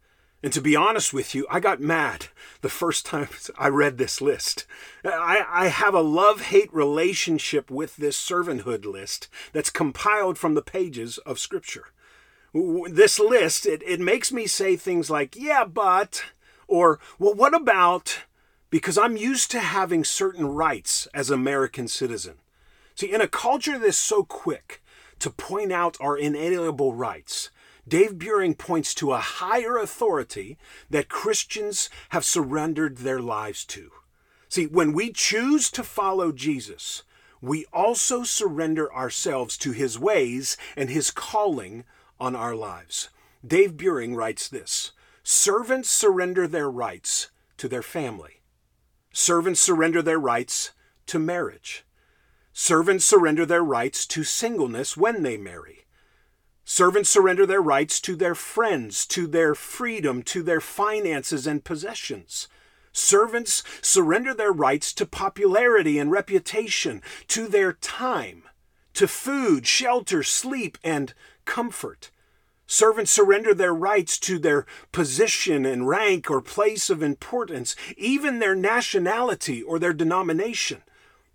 And 0.45 0.53
to 0.53 0.61
be 0.61 0.75
honest 0.75 1.11
with 1.11 1.33
you, 1.33 1.47
I 1.49 1.59
got 1.59 1.81
mad 1.81 2.27
the 2.61 2.69
first 2.69 3.03
time 3.03 3.29
I 3.57 3.67
read 3.67 3.97
this 3.97 4.21
list. 4.21 4.67
I, 5.03 5.43
I 5.49 5.67
have 5.69 5.95
a 5.95 6.01
love 6.01 6.41
hate 6.41 6.71
relationship 6.71 7.71
with 7.71 7.95
this 7.95 8.15
servanthood 8.15 8.85
list 8.85 9.27
that's 9.53 9.71
compiled 9.71 10.37
from 10.37 10.53
the 10.53 10.61
pages 10.61 11.17
of 11.17 11.39
Scripture. 11.39 11.85
This 12.53 13.19
list, 13.19 13.65
it, 13.65 13.81
it 13.87 13.99
makes 13.99 14.31
me 14.31 14.45
say 14.45 14.75
things 14.75 15.09
like, 15.09 15.35
yeah, 15.35 15.65
but, 15.65 16.23
or, 16.67 16.99
well, 17.17 17.33
what 17.33 17.55
about, 17.55 18.19
because 18.69 18.99
I'm 18.99 19.17
used 19.17 19.49
to 19.49 19.59
having 19.59 20.03
certain 20.03 20.45
rights 20.45 21.07
as 21.11 21.31
American 21.31 21.87
citizen. 21.87 22.35
See, 22.93 23.11
in 23.11 23.19
a 23.19 23.27
culture 23.27 23.79
that's 23.79 23.97
so 23.97 24.23
quick 24.23 24.83
to 25.17 25.31
point 25.31 25.71
out 25.71 25.97
our 25.99 26.15
inalienable 26.15 26.93
rights, 26.93 27.49
Dave 27.87 28.13
Buehring 28.13 28.57
points 28.57 28.93
to 28.95 29.13
a 29.13 29.19
higher 29.19 29.77
authority 29.77 30.57
that 30.89 31.09
Christians 31.09 31.89
have 32.09 32.25
surrendered 32.25 32.97
their 32.97 33.19
lives 33.19 33.63
to. 33.65 33.91
See, 34.49 34.65
when 34.65 34.93
we 34.93 35.11
choose 35.11 35.69
to 35.71 35.83
follow 35.83 36.31
Jesus, 36.31 37.03
we 37.41 37.65
also 37.71 38.23
surrender 38.23 38.91
ourselves 38.93 39.57
to 39.59 39.71
his 39.71 39.99
ways 39.99 40.57
and 40.75 40.89
his 40.89 41.11
calling 41.11 41.83
on 42.19 42.35
our 42.35 42.55
lives. 42.55 43.09
Dave 43.45 43.73
Buehring 43.73 44.15
writes 44.15 44.47
this 44.47 44.91
Servants 45.21 45.89
surrender 45.89 46.47
their 46.47 46.69
rights 46.69 47.29
to 47.57 47.67
their 47.67 47.83
family, 47.83 48.41
servants 49.13 49.61
surrender 49.61 50.01
their 50.01 50.19
rights 50.19 50.71
to 51.07 51.19
marriage. 51.19 51.85
Servants 52.51 53.03
surrender 53.03 53.45
their 53.45 53.63
rights 53.63 54.05
to 54.07 54.23
singleness 54.23 54.95
when 54.95 55.23
they 55.23 55.35
marry. 55.35 55.84
Servants 56.67 57.11
surrender 57.11 57.45
their 57.45 57.61
rights 57.61 58.01
to 58.01 58.15
their 58.15 58.33
friends, 58.33 59.05
to 59.05 59.27
their 59.27 59.53
freedom, 59.53 60.23
to 60.23 60.41
their 60.41 60.59
finances 60.59 61.45
and 61.45 61.63
possessions. 61.63 62.47
Servants 62.91 63.61
surrender 63.83 64.33
their 64.33 64.51
rights 64.51 64.91
to 64.93 65.05
popularity 65.05 65.99
and 65.99 66.09
reputation, 66.09 67.03
to 67.27 67.47
their 67.47 67.73
time, 67.73 68.43
to 68.95 69.07
food, 69.07 69.67
shelter, 69.67 70.23
sleep, 70.23 70.79
and 70.83 71.13
comfort. 71.45 72.09
Servants 72.65 73.11
surrender 73.11 73.53
their 73.53 73.75
rights 73.75 74.17
to 74.17 74.39
their 74.39 74.65
position 74.91 75.67
and 75.67 75.87
rank 75.87 76.31
or 76.31 76.41
place 76.41 76.89
of 76.89 77.03
importance, 77.03 77.75
even 77.95 78.39
their 78.39 78.55
nationality 78.55 79.61
or 79.61 79.77
their 79.77 79.93
denomination 79.93 80.81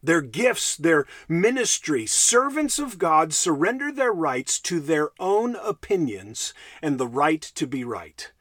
their 0.03 0.21
gifts, 0.21 0.77
their 0.77 1.07
ministry. 1.29 2.07
Servants 2.07 2.79
of 2.79 2.99
God 2.99 3.33
surrender 3.33 3.93
their 3.93 4.13
rights 4.13 4.59
to 4.61 4.81
their 4.81 5.11
own 5.19 5.57
opinions 5.57 6.55
and 6.83 6.99
the 6.99 7.07
right 7.07 7.43
to 7.43 7.67
be 7.67 7.85
right. 7.85 8.33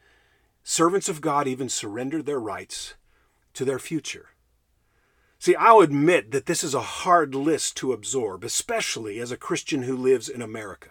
Servants 0.63 1.09
of 1.09 1.21
God 1.21 1.47
even 1.47 1.69
surrender 1.69 2.21
their 2.21 2.39
rights 2.39 2.95
to 3.53 3.65
their 3.65 3.79
future. 3.79 4.29
See, 5.39 5.55
I'll 5.55 5.79
admit 5.79 6.31
that 6.31 6.47
this 6.47 6.63
is 6.63 6.73
a 6.73 6.81
hard 6.81 7.33
list 7.33 7.77
to 7.77 7.93
absorb, 7.93 8.43
especially 8.43 9.19
as 9.19 9.31
a 9.31 9.37
Christian 9.37 9.83
who 9.83 9.95
lives 9.95 10.27
in 10.27 10.41
America. 10.41 10.89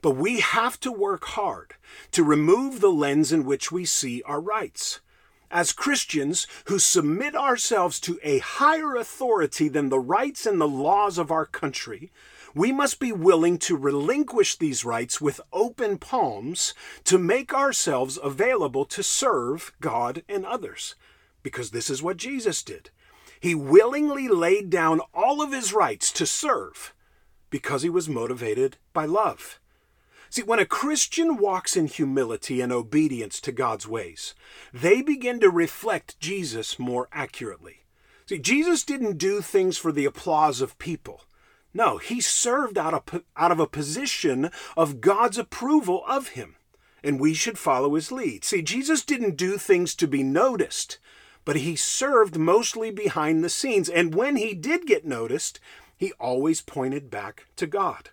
But 0.00 0.12
we 0.12 0.40
have 0.40 0.78
to 0.80 0.92
work 0.92 1.24
hard 1.24 1.74
to 2.12 2.24
remove 2.24 2.80
the 2.80 2.92
lens 2.92 3.32
in 3.32 3.44
which 3.44 3.70
we 3.70 3.84
see 3.84 4.22
our 4.22 4.40
rights 4.40 5.00
as 5.52 5.72
Christians 5.72 6.46
who 6.64 6.78
submit 6.78 7.36
ourselves 7.36 8.00
to 8.00 8.18
a 8.22 8.38
higher 8.38 8.96
authority 8.96 9.68
than 9.68 9.90
the 9.90 10.00
rights 10.00 10.46
and 10.46 10.60
the 10.60 10.66
laws 10.66 11.18
of 11.18 11.30
our 11.30 11.46
country, 11.46 12.10
we 12.54 12.72
must 12.72 12.98
be 12.98 13.12
willing 13.12 13.58
to 13.58 13.76
relinquish 13.76 14.56
these 14.56 14.84
rights 14.84 15.20
with 15.20 15.40
open 15.52 15.98
palms 15.98 16.74
to 17.04 17.18
make 17.18 17.54
ourselves 17.54 18.18
available 18.22 18.84
to 18.86 19.02
serve 19.02 19.72
God 19.80 20.22
and 20.28 20.44
others. 20.44 20.94
Because 21.42 21.70
this 21.70 21.90
is 21.90 22.02
what 22.02 22.16
Jesus 22.16 22.62
did. 22.62 22.90
He 23.38 23.54
willingly 23.54 24.28
laid 24.28 24.70
down 24.70 25.00
all 25.12 25.42
of 25.42 25.52
his 25.52 25.72
rights 25.72 26.10
to 26.12 26.26
serve 26.26 26.94
because 27.50 27.82
he 27.82 27.90
was 27.90 28.08
motivated 28.08 28.78
by 28.92 29.04
love. 29.04 29.58
See, 30.32 30.42
when 30.42 30.60
a 30.60 30.64
Christian 30.64 31.36
walks 31.36 31.76
in 31.76 31.88
humility 31.88 32.62
and 32.62 32.72
obedience 32.72 33.38
to 33.42 33.52
God's 33.52 33.86
ways, 33.86 34.34
they 34.72 35.02
begin 35.02 35.40
to 35.40 35.50
reflect 35.50 36.18
Jesus 36.20 36.78
more 36.78 37.06
accurately. 37.12 37.82
See, 38.24 38.38
Jesus 38.38 38.82
didn't 38.82 39.18
do 39.18 39.42
things 39.42 39.76
for 39.76 39.92
the 39.92 40.06
applause 40.06 40.62
of 40.62 40.78
people. 40.78 41.24
No, 41.74 41.98
he 41.98 42.22
served 42.22 42.78
out 42.78 42.94
of, 42.94 43.22
out 43.36 43.52
of 43.52 43.60
a 43.60 43.66
position 43.66 44.50
of 44.74 45.02
God's 45.02 45.36
approval 45.36 46.02
of 46.08 46.28
him, 46.28 46.56
and 47.04 47.20
we 47.20 47.34
should 47.34 47.58
follow 47.58 47.94
his 47.94 48.10
lead. 48.10 48.42
See, 48.42 48.62
Jesus 48.62 49.04
didn't 49.04 49.36
do 49.36 49.58
things 49.58 49.94
to 49.96 50.08
be 50.08 50.22
noticed, 50.22 50.96
but 51.44 51.56
he 51.56 51.76
served 51.76 52.38
mostly 52.38 52.90
behind 52.90 53.44
the 53.44 53.50
scenes, 53.50 53.90
and 53.90 54.14
when 54.14 54.36
he 54.36 54.54
did 54.54 54.86
get 54.86 55.04
noticed, 55.04 55.60
he 55.94 56.12
always 56.12 56.62
pointed 56.62 57.10
back 57.10 57.48
to 57.56 57.66
God. 57.66 58.08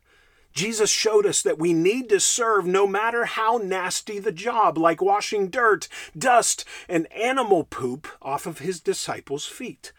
Jesus 0.54 0.90
showed 0.90 1.26
us 1.26 1.42
that 1.42 1.60
we 1.60 1.74
need 1.74 2.10
to 2.10 2.20
serve 2.20 2.66
no 2.66 2.88
matter 2.88 3.26
how 3.26 3.58
nasty 3.64 4.20
the 4.20 4.32
job, 4.32 4.78
like 4.78 5.02
washing 5.02 5.50
dirt, 5.50 5.88
dust, 6.18 6.66
and 6.88 7.12
animal 7.14 7.64
poop 7.64 8.08
off 8.22 8.46
of 8.46 8.60
his 8.60 8.80
disciples' 8.80 9.46
feet. 9.46 9.92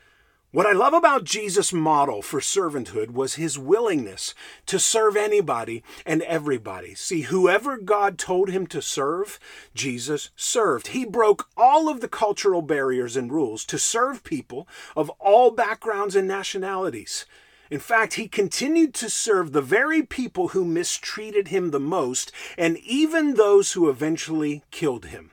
What 0.53 0.67
I 0.67 0.73
love 0.73 0.95
about 0.95 1.23
Jesus' 1.23 1.73
model 1.73 2.23
for 2.23 2.41
servanthood 2.41 3.13
was 3.13 3.35
his 3.35 3.57
willingness 3.57 4.35
to 4.67 4.81
serve 4.81 5.17
anybody 5.17 5.85
and 6.05 6.23
everybody. 6.23 6.97
See, 6.97 7.21
whoever 7.21 7.79
God 7.79 8.19
told 8.19 8.51
him 8.51 8.67
to 8.67 8.83
serve, 8.83 9.39
Jesus 9.77 10.31
served. 10.35 10.89
He 10.89 11.05
broke 11.05 11.49
all 11.57 11.89
of 11.89 12.01
the 12.01 12.09
cultural 12.09 12.63
barriers 12.63 13.17
and 13.17 13.31
rules 13.31 13.65
to 13.67 13.79
serve 13.79 14.25
people 14.25 14.67
of 14.97 15.09
all 15.21 15.53
backgrounds 15.53 16.17
and 16.17 16.27
nationalities. 16.27 17.27
In 17.71 17.79
fact, 17.79 18.15
he 18.15 18.27
continued 18.27 18.93
to 18.95 19.09
serve 19.09 19.53
the 19.53 19.63
very 19.63 20.03
people 20.03 20.49
who 20.49 20.65
mistreated 20.65 21.49
him 21.49 21.71
the 21.71 21.81
most, 21.81 22.33
and 22.59 22.77
even 22.79 23.35
those 23.35 23.73
who 23.73 23.89
eventually 23.89 24.65
killed 24.73 25.07
him. 25.07 25.31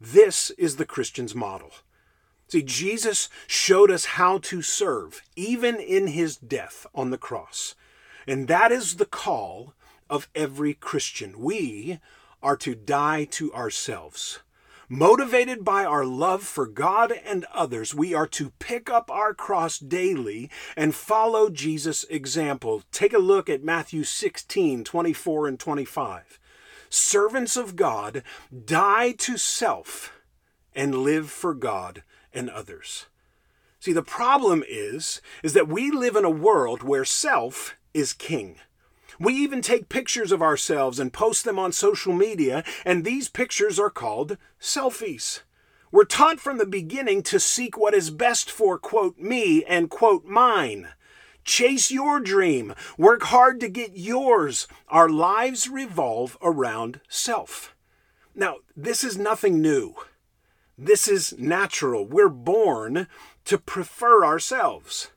This 0.00 0.50
is 0.58 0.76
the 0.76 0.84
Christian's 0.84 1.34
model. 1.34 1.70
See, 2.48 2.62
Jesus 2.62 3.28
showed 3.46 3.90
us 3.90 4.04
how 4.04 4.38
to 4.38 4.60
serve, 4.60 5.22
even 5.36 5.76
in 5.76 6.08
his 6.08 6.36
death 6.36 6.84
on 6.94 7.10
the 7.10 7.18
cross. 7.18 7.76
And 8.26 8.48
that 8.48 8.72
is 8.72 8.96
the 8.96 9.06
call 9.06 9.74
of 10.10 10.28
every 10.34 10.74
Christian. 10.74 11.38
We 11.38 12.00
are 12.42 12.56
to 12.56 12.74
die 12.74 13.24
to 13.24 13.54
ourselves. 13.54 14.40
Motivated 14.94 15.64
by 15.64 15.86
our 15.86 16.04
love 16.04 16.42
for 16.42 16.66
God 16.66 17.12
and 17.24 17.46
others, 17.50 17.94
we 17.94 18.12
are 18.12 18.26
to 18.26 18.52
pick 18.58 18.90
up 18.90 19.10
our 19.10 19.32
cross 19.32 19.78
daily 19.78 20.50
and 20.76 20.94
follow 20.94 21.48
Jesus' 21.48 22.04
example. 22.10 22.82
Take 22.92 23.14
a 23.14 23.18
look 23.18 23.48
at 23.48 23.64
Matthew 23.64 24.04
16 24.04 24.84
24 24.84 25.48
and 25.48 25.58
25. 25.58 26.38
Servants 26.90 27.56
of 27.56 27.74
God, 27.74 28.22
die 28.66 29.12
to 29.12 29.38
self 29.38 30.12
and 30.74 30.96
live 30.96 31.30
for 31.30 31.54
God 31.54 32.02
and 32.34 32.50
others. 32.50 33.06
See, 33.80 33.94
the 33.94 34.02
problem 34.02 34.62
is, 34.68 35.22
is 35.42 35.54
that 35.54 35.68
we 35.68 35.90
live 35.90 36.16
in 36.16 36.26
a 36.26 36.30
world 36.30 36.82
where 36.82 37.06
self 37.06 37.76
is 37.94 38.12
king. 38.12 38.56
We 39.22 39.34
even 39.34 39.62
take 39.62 39.88
pictures 39.88 40.32
of 40.32 40.42
ourselves 40.42 40.98
and 40.98 41.12
post 41.12 41.44
them 41.44 41.56
on 41.56 41.70
social 41.70 42.12
media, 42.12 42.64
and 42.84 43.04
these 43.04 43.28
pictures 43.28 43.78
are 43.78 43.88
called 43.88 44.36
selfies. 44.60 45.42
We're 45.92 46.06
taught 46.06 46.40
from 46.40 46.58
the 46.58 46.66
beginning 46.66 47.22
to 47.24 47.38
seek 47.38 47.78
what 47.78 47.94
is 47.94 48.10
best 48.10 48.50
for, 48.50 48.80
quote, 48.80 49.20
me 49.20 49.62
and, 49.64 49.88
quote, 49.88 50.24
mine. 50.24 50.88
Chase 51.44 51.92
your 51.92 52.18
dream. 52.18 52.74
Work 52.98 53.22
hard 53.22 53.60
to 53.60 53.68
get 53.68 53.96
yours. 53.96 54.66
Our 54.88 55.08
lives 55.08 55.68
revolve 55.68 56.36
around 56.42 56.98
self. 57.08 57.76
Now, 58.34 58.56
this 58.76 59.04
is 59.04 59.16
nothing 59.16 59.62
new. 59.62 59.94
This 60.76 61.06
is 61.06 61.32
natural. 61.38 62.04
We're 62.04 62.28
born 62.28 63.06
to 63.44 63.56
prefer 63.56 64.24
ourselves. 64.24 65.12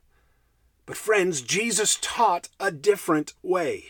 But, 0.84 0.96
friends, 0.96 1.42
Jesus 1.42 1.98
taught 2.00 2.50
a 2.60 2.70
different 2.70 3.34
way. 3.42 3.86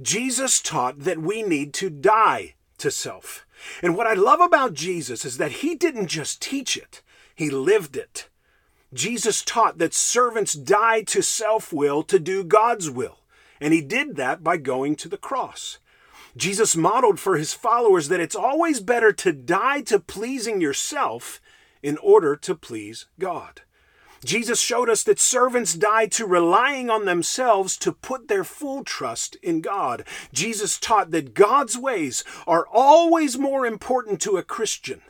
Jesus 0.00 0.60
taught 0.60 1.00
that 1.00 1.18
we 1.18 1.42
need 1.42 1.74
to 1.74 1.90
die 1.90 2.54
to 2.78 2.90
self. 2.90 3.44
And 3.82 3.96
what 3.96 4.06
I 4.06 4.14
love 4.14 4.40
about 4.40 4.74
Jesus 4.74 5.24
is 5.24 5.38
that 5.38 5.52
he 5.52 5.74
didn't 5.74 6.06
just 6.06 6.40
teach 6.40 6.76
it, 6.76 7.02
he 7.34 7.50
lived 7.50 7.96
it. 7.96 8.28
Jesus 8.94 9.42
taught 9.42 9.78
that 9.78 9.92
servants 9.92 10.54
die 10.54 11.02
to 11.02 11.22
self 11.22 11.72
will 11.72 12.02
to 12.04 12.18
do 12.18 12.42
God's 12.42 12.90
will. 12.90 13.18
And 13.60 13.74
he 13.74 13.82
did 13.82 14.16
that 14.16 14.42
by 14.42 14.56
going 14.56 14.96
to 14.96 15.08
the 15.08 15.16
cross. 15.16 15.78
Jesus 16.36 16.76
modeled 16.76 17.18
for 17.18 17.36
his 17.36 17.52
followers 17.52 18.08
that 18.08 18.20
it's 18.20 18.36
always 18.36 18.80
better 18.80 19.12
to 19.12 19.32
die 19.32 19.80
to 19.82 19.98
pleasing 19.98 20.60
yourself 20.60 21.40
in 21.82 21.98
order 21.98 22.36
to 22.36 22.54
please 22.54 23.06
God. 23.18 23.62
Jesus 24.24 24.60
showed 24.60 24.90
us 24.90 25.02
that 25.04 25.20
servants 25.20 25.74
die 25.74 26.06
to 26.06 26.26
relying 26.26 26.90
on 26.90 27.04
themselves 27.04 27.76
to 27.78 27.92
put 27.92 28.28
their 28.28 28.44
full 28.44 28.84
trust 28.84 29.36
in 29.42 29.60
God. 29.60 30.04
Jesus 30.32 30.78
taught 30.78 31.10
that 31.12 31.34
God's 31.34 31.78
ways 31.78 32.24
are 32.46 32.66
always 32.72 33.38
more 33.38 33.64
important 33.64 34.20
to 34.22 34.36
a 34.36 34.42
Christian 34.42 35.02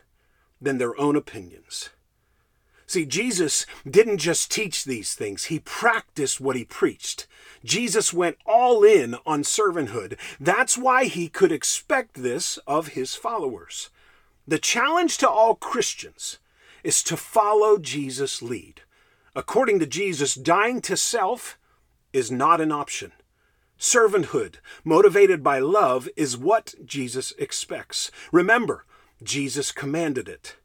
than 0.61 0.77
their 0.77 0.99
own 0.99 1.15
opinions. 1.15 1.89
See, 2.85 3.05
Jesus 3.05 3.67
didn't 3.87 4.17
just 4.17 4.51
teach 4.51 4.83
these 4.83 5.13
things, 5.13 5.45
he 5.45 5.59
practiced 5.59 6.41
what 6.41 6.55
he 6.55 6.65
preached. 6.65 7.27
Jesus 7.63 8.11
went 8.11 8.37
all 8.47 8.83
in 8.83 9.15
on 9.27 9.43
servanthood. 9.43 10.17
That's 10.39 10.75
why 10.75 11.05
he 11.05 11.29
could 11.29 11.51
expect 11.51 12.15
this 12.15 12.57
of 12.65 12.89
his 12.89 13.13
followers. 13.13 13.91
The 14.47 14.57
challenge 14.57 15.19
to 15.19 15.29
all 15.29 15.53
Christians 15.53 16.39
is 16.83 17.03
to 17.03 17.15
follow 17.15 17.77
Jesus' 17.77 18.41
lead. 18.41 18.81
According 19.35 19.79
to 19.79 19.85
Jesus, 19.85 20.35
dying 20.35 20.81
to 20.81 20.97
self 20.97 21.57
is 22.13 22.31
not 22.31 22.61
an 22.61 22.71
option. 22.71 23.11
Servanthood, 23.79 24.55
motivated 24.83 25.41
by 25.41 25.59
love, 25.59 26.09
is 26.17 26.37
what 26.37 26.75
Jesus 26.83 27.31
expects. 27.37 28.11
Remember, 28.31 28.85
Jesus 29.23 29.71
commanded 29.71 30.27
it. 30.27 30.57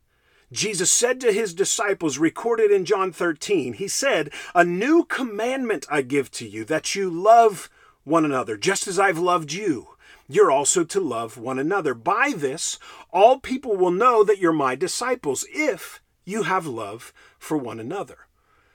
Jesus 0.51 0.91
said 0.91 1.21
to 1.21 1.33
his 1.33 1.55
disciples, 1.55 2.19
recorded 2.19 2.71
in 2.71 2.85
John 2.85 3.13
13, 3.13 3.75
He 3.75 3.89
said, 3.89 4.31
A 4.55 4.65
new 4.65 5.05
commandment 5.05 5.87
I 5.91 6.03
give 6.03 6.31
to 6.33 6.49
you, 6.49 6.65
that 6.65 6.95
you 6.95 7.11
love 7.11 7.71
one 8.05 8.25
another, 8.25 8.57
just 8.57 8.87
as 8.87 8.99
I've 8.99 9.19
loved 9.19 9.53
you. 9.53 9.89
You're 10.29 10.51
also 10.51 10.85
to 10.85 11.01
love 11.01 11.37
one 11.37 11.59
another. 11.59 11.95
By 11.95 12.33
this, 12.35 12.79
all 13.13 13.39
people 13.39 13.77
will 13.77 13.91
know 13.91 14.25
that 14.25 14.39
you're 14.39 14.53
my 14.53 14.75
disciples, 14.75 15.45
if 15.53 16.01
you 16.25 16.45
have 16.45 16.67
love 16.67 17.13
for 17.39 17.59
one 17.59 17.79
another. 17.79 18.24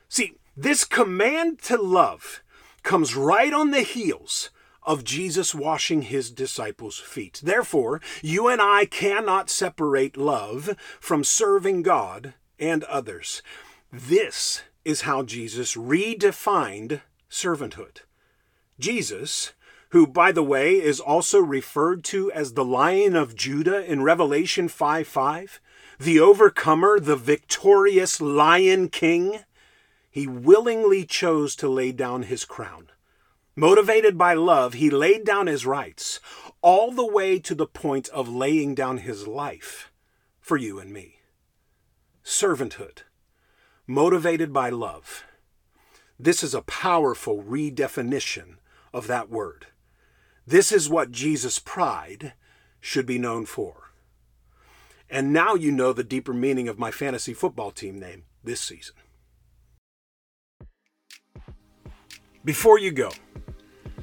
See, 0.09 0.33
this 0.57 0.83
command 0.83 1.61
to 1.63 1.77
love 1.77 2.41
comes 2.81 3.15
right 3.15 3.53
on 3.53 3.69
the 3.69 3.81
heels 3.81 4.49
of 4.81 5.03
Jesus 5.03 5.53
washing 5.53 6.03
his 6.03 6.31
disciples' 6.31 6.97
feet. 6.97 7.39
Therefore, 7.43 8.01
you 8.23 8.47
and 8.47 8.59
I 8.59 8.85
cannot 8.85 9.51
separate 9.51 10.17
love 10.17 10.75
from 10.99 11.23
serving 11.23 11.83
God 11.83 12.33
and 12.57 12.83
others. 12.85 13.43
This 13.93 14.63
is 14.83 15.01
how 15.01 15.21
Jesus 15.21 15.75
redefined 15.75 17.01
servanthood. 17.29 17.99
Jesus, 18.79 19.53
who, 19.89 20.07
by 20.07 20.31
the 20.31 20.43
way, 20.43 20.81
is 20.81 20.99
also 20.99 21.39
referred 21.39 22.03
to 22.05 22.31
as 22.31 22.53
the 22.53 22.65
Lion 22.65 23.15
of 23.15 23.35
Judah 23.35 23.85
in 23.85 24.01
Revelation 24.01 24.67
5 24.69 25.07
5, 25.07 25.61
the 25.99 26.19
overcomer, 26.19 26.99
the 26.99 27.15
victorious 27.15 28.19
Lion 28.19 28.89
King, 28.89 29.43
he 30.09 30.27
willingly 30.27 31.05
chose 31.05 31.55
to 31.55 31.69
lay 31.69 31.91
down 31.91 32.23
his 32.23 32.45
crown. 32.45 32.87
Motivated 33.55 34.17
by 34.17 34.33
love, 34.33 34.73
he 34.73 34.89
laid 34.89 35.25
down 35.25 35.47
his 35.47 35.65
rights, 35.65 36.19
all 36.61 36.91
the 36.91 37.05
way 37.05 37.39
to 37.39 37.53
the 37.53 37.67
point 37.67 38.09
of 38.09 38.29
laying 38.29 38.73
down 38.73 38.99
his 38.99 39.27
life 39.27 39.91
for 40.39 40.57
you 40.57 40.79
and 40.79 40.91
me. 40.91 41.19
Servanthood, 42.23 43.03
motivated 43.85 44.53
by 44.53 44.69
love. 44.69 45.23
This 46.17 46.43
is 46.43 46.53
a 46.53 46.61
powerful 46.61 47.43
redefinition 47.43 48.55
of 48.93 49.07
that 49.07 49.29
word. 49.29 49.67
This 50.45 50.71
is 50.71 50.89
what 50.89 51.11
Jesus' 51.11 51.59
pride 51.59 52.33
should 52.79 53.05
be 53.05 53.19
known 53.19 53.45
for. 53.45 53.91
And 55.09 55.33
now 55.33 55.55
you 55.55 55.71
know 55.71 55.91
the 55.91 56.03
deeper 56.03 56.33
meaning 56.33 56.67
of 56.67 56.79
my 56.79 56.91
fantasy 56.91 57.33
football 57.33 57.71
team 57.71 57.99
name 57.99 58.23
this 58.43 58.61
season. 58.61 58.95
Before 62.45 62.79
you 62.79 62.91
go, 62.91 63.11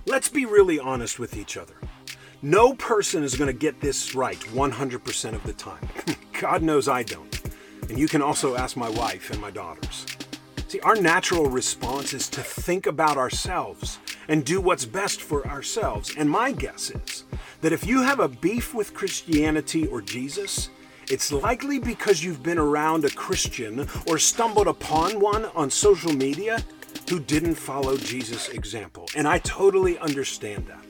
let's 0.04 0.28
be 0.28 0.44
really 0.44 0.78
honest 0.78 1.18
with 1.18 1.38
each 1.38 1.56
other. 1.56 1.72
No 2.42 2.74
person 2.74 3.22
is 3.22 3.34
going 3.34 3.48
to 3.48 3.58
get 3.58 3.80
this 3.80 4.14
right 4.14 4.38
100% 4.38 5.34
of 5.34 5.42
the 5.44 5.54
time. 5.54 5.88
God 6.40 6.62
knows 6.62 6.86
I 6.86 7.02
don't. 7.02 7.40
And 7.88 7.98
you 7.98 8.06
can 8.08 8.20
also 8.20 8.54
ask 8.54 8.76
my 8.76 8.90
wife 8.90 9.30
and 9.30 9.40
my 9.40 9.50
daughters. 9.50 10.04
See, 10.68 10.80
our 10.80 10.96
natural 10.96 11.46
response 11.46 12.12
is 12.12 12.28
to 12.28 12.42
think 12.42 12.86
about 12.86 13.16
ourselves 13.16 13.98
and 14.28 14.44
do 14.44 14.60
what's 14.60 14.84
best 14.84 15.22
for 15.22 15.46
ourselves. 15.46 16.14
And 16.18 16.28
my 16.28 16.52
guess 16.52 16.90
is 16.90 17.24
that 17.62 17.72
if 17.72 17.86
you 17.86 18.02
have 18.02 18.20
a 18.20 18.28
beef 18.28 18.74
with 18.74 18.92
Christianity 18.92 19.86
or 19.86 20.02
Jesus, 20.02 20.68
it's 21.08 21.32
likely 21.32 21.78
because 21.78 22.22
you've 22.22 22.42
been 22.42 22.58
around 22.58 23.06
a 23.06 23.10
Christian 23.10 23.88
or 24.06 24.18
stumbled 24.18 24.66
upon 24.66 25.20
one 25.20 25.46
on 25.54 25.70
social 25.70 26.12
media 26.12 26.62
who 27.08 27.20
didn't 27.20 27.54
follow 27.54 27.96
Jesus' 27.96 28.48
example. 28.48 29.08
And 29.14 29.26
I 29.28 29.38
totally 29.38 29.98
understand 29.98 30.66
that. 30.66 30.86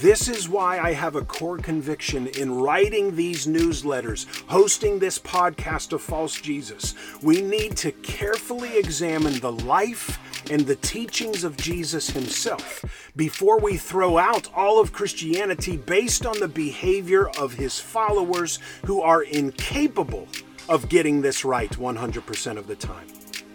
This 0.00 0.28
is 0.28 0.48
why 0.48 0.78
I 0.78 0.92
have 0.92 1.16
a 1.16 1.24
core 1.24 1.58
conviction 1.58 2.28
in 2.28 2.54
writing 2.54 3.14
these 3.14 3.46
newsletters, 3.46 4.26
hosting 4.46 4.98
this 4.98 5.18
podcast 5.18 5.92
of 5.92 6.00
False 6.00 6.40
Jesus. 6.40 6.94
We 7.20 7.42
need 7.42 7.76
to 7.78 7.92
carefully 7.92 8.78
examine 8.78 9.40
the 9.40 9.52
life 9.52 10.18
and 10.50 10.62
the 10.62 10.76
teachings 10.76 11.44
of 11.44 11.56
Jesus 11.56 12.10
himself 12.10 12.84
before 13.16 13.60
we 13.60 13.76
throw 13.76 14.18
out 14.18 14.48
all 14.54 14.80
of 14.80 14.92
Christianity 14.92 15.76
based 15.76 16.26
on 16.26 16.38
the 16.40 16.48
behavior 16.48 17.28
of 17.30 17.54
his 17.54 17.78
followers 17.78 18.60
who 18.86 19.02
are 19.02 19.22
incapable 19.22 20.28
of 20.68 20.88
getting 20.88 21.22
this 21.22 21.44
right 21.44 21.70
100% 21.70 22.56
of 22.56 22.66
the 22.66 22.76
time. 22.76 23.06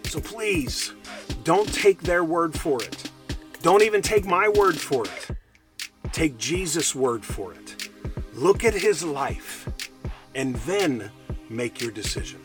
So 0.08 0.20
please, 0.20 0.94
don't 1.44 1.70
take 1.70 2.00
their 2.00 2.24
word 2.24 2.58
for 2.58 2.82
it. 2.82 3.10
Don't 3.60 3.82
even 3.82 4.00
take 4.00 4.24
my 4.24 4.48
word 4.48 4.78
for 4.78 5.04
it. 5.04 5.36
Take 6.12 6.38
Jesus' 6.38 6.94
word 6.94 7.22
for 7.22 7.52
it. 7.52 7.90
Look 8.32 8.64
at 8.64 8.72
his 8.72 9.04
life 9.04 9.68
and 10.34 10.56
then 10.56 11.10
make 11.50 11.82
your 11.82 11.90
decision. 11.90 12.40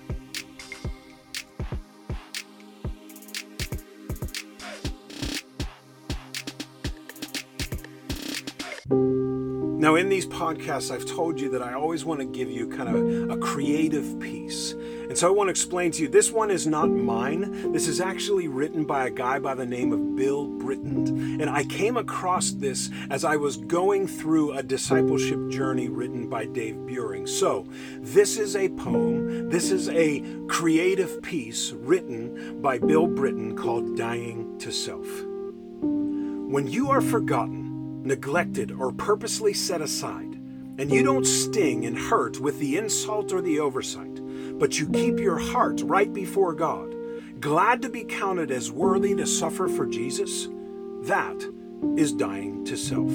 Now, 9.80 9.96
in 9.96 10.10
these 10.10 10.26
podcasts, 10.26 10.92
I've 10.92 11.06
told 11.06 11.40
you 11.40 11.50
that 11.52 11.62
I 11.62 11.74
always 11.74 12.04
want 12.04 12.20
to 12.20 12.26
give 12.26 12.50
you 12.50 12.68
kind 12.68 12.90
of 12.90 13.32
a 13.32 13.38
creative 13.38 14.20
piece. 14.20 14.43
And 15.14 15.18
so 15.20 15.28
I 15.28 15.30
want 15.32 15.46
to 15.46 15.52
explain 15.52 15.92
to 15.92 16.02
you 16.02 16.08
this 16.08 16.32
one 16.32 16.50
is 16.50 16.66
not 16.66 16.90
mine. 16.90 17.72
This 17.72 17.88
is 17.88 18.02
actually 18.02 18.48
written 18.48 18.84
by 18.84 19.06
a 19.06 19.12
guy 19.12 19.38
by 19.38 19.54
the 19.54 19.64
name 19.64 19.94
of 19.94 20.16
Bill 20.16 20.48
Britton. 20.48 21.40
And 21.40 21.48
I 21.48 21.66
came 21.66 21.98
across 21.98 22.50
this 22.50 22.90
as 23.12 23.24
I 23.24 23.36
was 23.36 23.58
going 23.58 24.08
through 24.08 24.54
a 24.54 24.64
discipleship 24.64 25.52
journey 25.52 25.88
written 25.88 26.28
by 26.28 26.48
Dave 26.48 26.78
Buehring. 26.78 27.30
So 27.30 27.68
this 28.00 28.40
is 28.40 28.56
a 28.56 28.70
poem, 28.70 29.52
this 29.52 29.70
is 29.70 29.88
a 29.90 30.24
creative 30.48 31.22
piece 31.22 31.74
written 31.74 32.60
by 32.60 32.80
Bill 32.80 33.06
Britton 33.06 33.56
called 33.56 33.96
Dying 33.96 34.58
to 34.58 34.72
Self. 34.72 35.06
When 35.84 36.68
you 36.68 36.90
are 36.90 37.02
forgotten, 37.02 38.02
neglected, 38.02 38.72
or 38.72 38.92
purposely 38.92 39.54
set 39.54 39.80
aside, 39.80 40.40
and 40.80 40.92
you 40.92 41.04
don't 41.04 41.28
sting 41.28 41.86
and 41.86 41.96
hurt 41.96 42.40
with 42.40 42.58
the 42.58 42.78
insult 42.78 43.32
or 43.32 43.44
the 43.44 43.60
oversight, 43.60 44.23
but 44.60 44.80
you 44.80 44.88
keep 44.90 45.20
your 45.20 45.38
heart 45.38 45.82
right 45.84 46.12
before 46.14 46.54
God, 46.54 46.96
glad 47.40 47.82
to 47.82 47.90
be 47.90 48.04
counted 48.04 48.52
as 48.52 48.72
worthy 48.72 49.16
to 49.16 49.26
suffer 49.26 49.68
for 49.68 49.86
Jesus, 49.86 50.48
that 51.02 51.46
is 51.98 52.14
dying 52.14 52.64
to 52.66 52.78
self. 52.78 53.12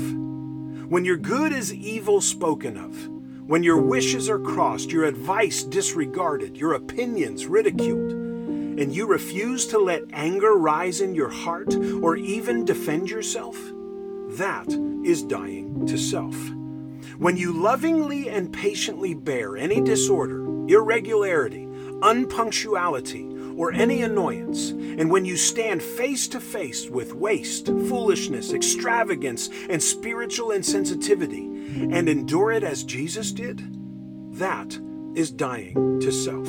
When 0.88 1.04
your 1.04 1.16
good 1.16 1.52
is 1.52 1.72
evil 1.72 2.20
spoken 2.20 2.76
of, 2.76 3.08
when 3.48 3.62
your 3.62 3.80
wishes 3.80 4.28
are 4.28 4.38
crossed, 4.38 4.90
your 4.90 5.04
advice 5.04 5.62
disregarded, 5.62 6.56
your 6.56 6.74
opinions 6.74 7.46
ridiculed, 7.46 8.12
and 8.12 8.94
you 8.94 9.06
refuse 9.06 9.66
to 9.68 9.78
let 9.78 10.02
anger 10.12 10.54
rise 10.56 11.00
in 11.00 11.14
your 11.14 11.30
heart 11.30 11.74
or 12.02 12.16
even 12.16 12.64
defend 12.64 13.10
yourself, 13.10 13.56
that 14.36 14.68
is 15.02 15.22
dying 15.22 15.86
to 15.86 15.96
self. 15.96 16.36
When 17.16 17.36
you 17.36 17.52
lovingly 17.52 18.28
and 18.28 18.52
patiently 18.52 19.14
bear 19.14 19.56
any 19.56 19.80
disorder, 19.80 20.47
irregularity, 20.68 21.66
unpunctuality, 22.02 23.56
or 23.58 23.72
any 23.72 24.02
annoyance, 24.02 24.70
and 24.70 25.10
when 25.10 25.24
you 25.24 25.36
stand 25.36 25.82
face 25.82 26.28
to 26.28 26.40
face 26.40 26.88
with 26.88 27.14
waste, 27.14 27.66
foolishness, 27.66 28.52
extravagance, 28.52 29.50
and 29.68 29.82
spiritual 29.82 30.50
insensitivity, 30.50 31.92
and 31.92 32.08
endure 32.08 32.52
it 32.52 32.62
as 32.62 32.84
Jesus 32.84 33.32
did, 33.32 33.62
that 34.34 34.78
is 35.14 35.30
dying 35.30 35.98
to 36.00 36.12
self. 36.12 36.48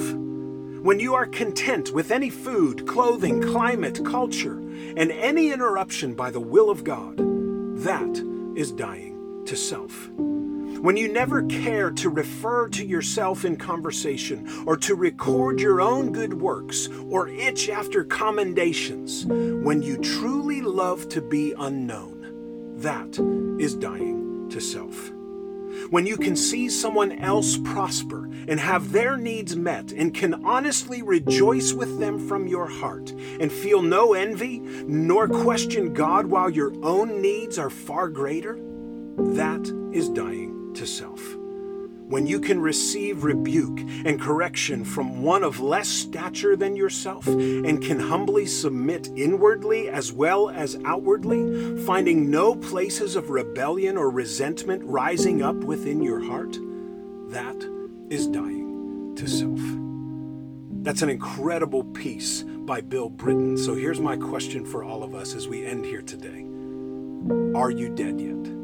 When 0.84 1.00
you 1.00 1.16
are 1.16 1.26
content 1.26 1.92
with 1.92 2.12
any 2.12 2.30
food, 2.30 2.88
clothing, 2.88 3.42
climate, 3.42 4.06
culture, 4.06 4.60
and 4.96 5.12
any 5.12 5.52
interruption 5.52 6.14
by 6.14 6.30
the 6.32 6.40
will 6.40 6.70
of 6.70 6.84
God, 6.84 7.18
that 7.84 8.24
is 8.56 8.72
dying 8.72 9.44
to 9.46 9.56
self. 9.56 10.10
When 10.82 10.96
you 10.96 11.12
never 11.12 11.44
care 11.44 11.92
to 11.92 12.10
refer 12.10 12.70
to 12.70 12.86
yourself 12.86 13.44
in 13.44 13.58
conversation 13.58 14.48
or 14.66 14.78
to 14.78 14.96
record 14.96 15.60
your 15.60 15.82
own 15.82 16.12
good 16.12 16.34
works 16.34 16.88
or 17.10 17.28
itch 17.28 17.70
after 17.70 18.04
commendations, 18.06 19.26
when 19.26 19.82
you 19.82 19.98
truly 19.98 20.62
love 20.62 21.10
to 21.10 21.22
be 21.22 21.54
unknown, 21.58 22.76
that 22.78 23.20
is 23.60 23.76
dying 23.76 24.48
to 24.50 24.62
self. 24.62 25.12
When 25.90 26.06
you 26.06 26.18
can 26.18 26.36
see 26.36 26.70
someone 26.70 27.12
else 27.20 27.58
prosper 27.58 28.30
and 28.48 28.60
have 28.60 28.92
their 28.92 29.18
needs 29.18 29.56
met 29.56 29.92
and 29.92 30.14
can 30.14 30.46
honestly 30.46 31.02
rejoice 31.02 31.74
with 31.74 32.00
them 32.00 32.26
from 32.28 32.48
your 32.48 32.68
heart 32.68 33.12
and 33.12 33.52
feel 33.52 33.82
no 33.82 34.14
envy 34.14 34.60
nor 34.60 35.28
question 35.28 35.94
God 35.94 36.26
while 36.26 36.50
your 36.50 36.74
own 36.84 37.22
needs 37.22 37.60
are 37.60 37.70
far 37.70 38.08
greater, 38.08 38.56
that 39.18 39.72
is 39.92 40.10
dying 40.10 40.49
to 40.76 40.86
self. 40.86 41.22
When 42.10 42.26
you 42.26 42.40
can 42.40 42.60
receive 42.60 43.24
rebuke 43.24 43.82
and 44.04 44.20
correction 44.20 44.84
from 44.84 45.22
one 45.22 45.44
of 45.44 45.60
less 45.60 45.88
stature 45.88 46.56
than 46.56 46.76
yourself 46.76 47.28
and 47.28 47.84
can 47.84 48.00
humbly 48.00 48.48
submit 48.48 49.10
inwardly 49.16 49.90
as 49.90 50.12
well 50.12 50.50
as 50.50 50.80
outwardly, 50.86 51.78
finding 51.86 52.32
no 52.32 52.56
places 52.56 53.16
of 53.16 53.30
rebellion 53.30 53.96
or 53.96 54.10
resentment 54.10 54.84
rising 54.86 55.44
up 55.44 55.56
within 55.58 56.02
your 56.02 56.20
heart, 56.20 56.58
that 57.30 57.64
is 58.10 58.26
dying 58.26 59.14
to 59.16 59.28
self. 59.28 59.60
That's 60.82 61.04
an 61.04 61.10
incredible 61.10 61.84
piece 61.84 62.42
by 62.42 62.82
Bill 62.82 63.10
Britton. 63.10 63.56
So 63.56 63.76
here's 63.76 64.00
my 64.00 64.18
question 64.18 64.66
for 64.66 64.84
all 64.84 65.04
of 65.04 65.14
us 65.14 65.36
as 65.36 65.48
we 65.48 65.64
end 65.64 65.86
here 65.86 66.02
today 66.02 66.44
Are 67.54 67.70
you 67.70 67.94
dead 67.94 68.20
yet? 68.20 68.59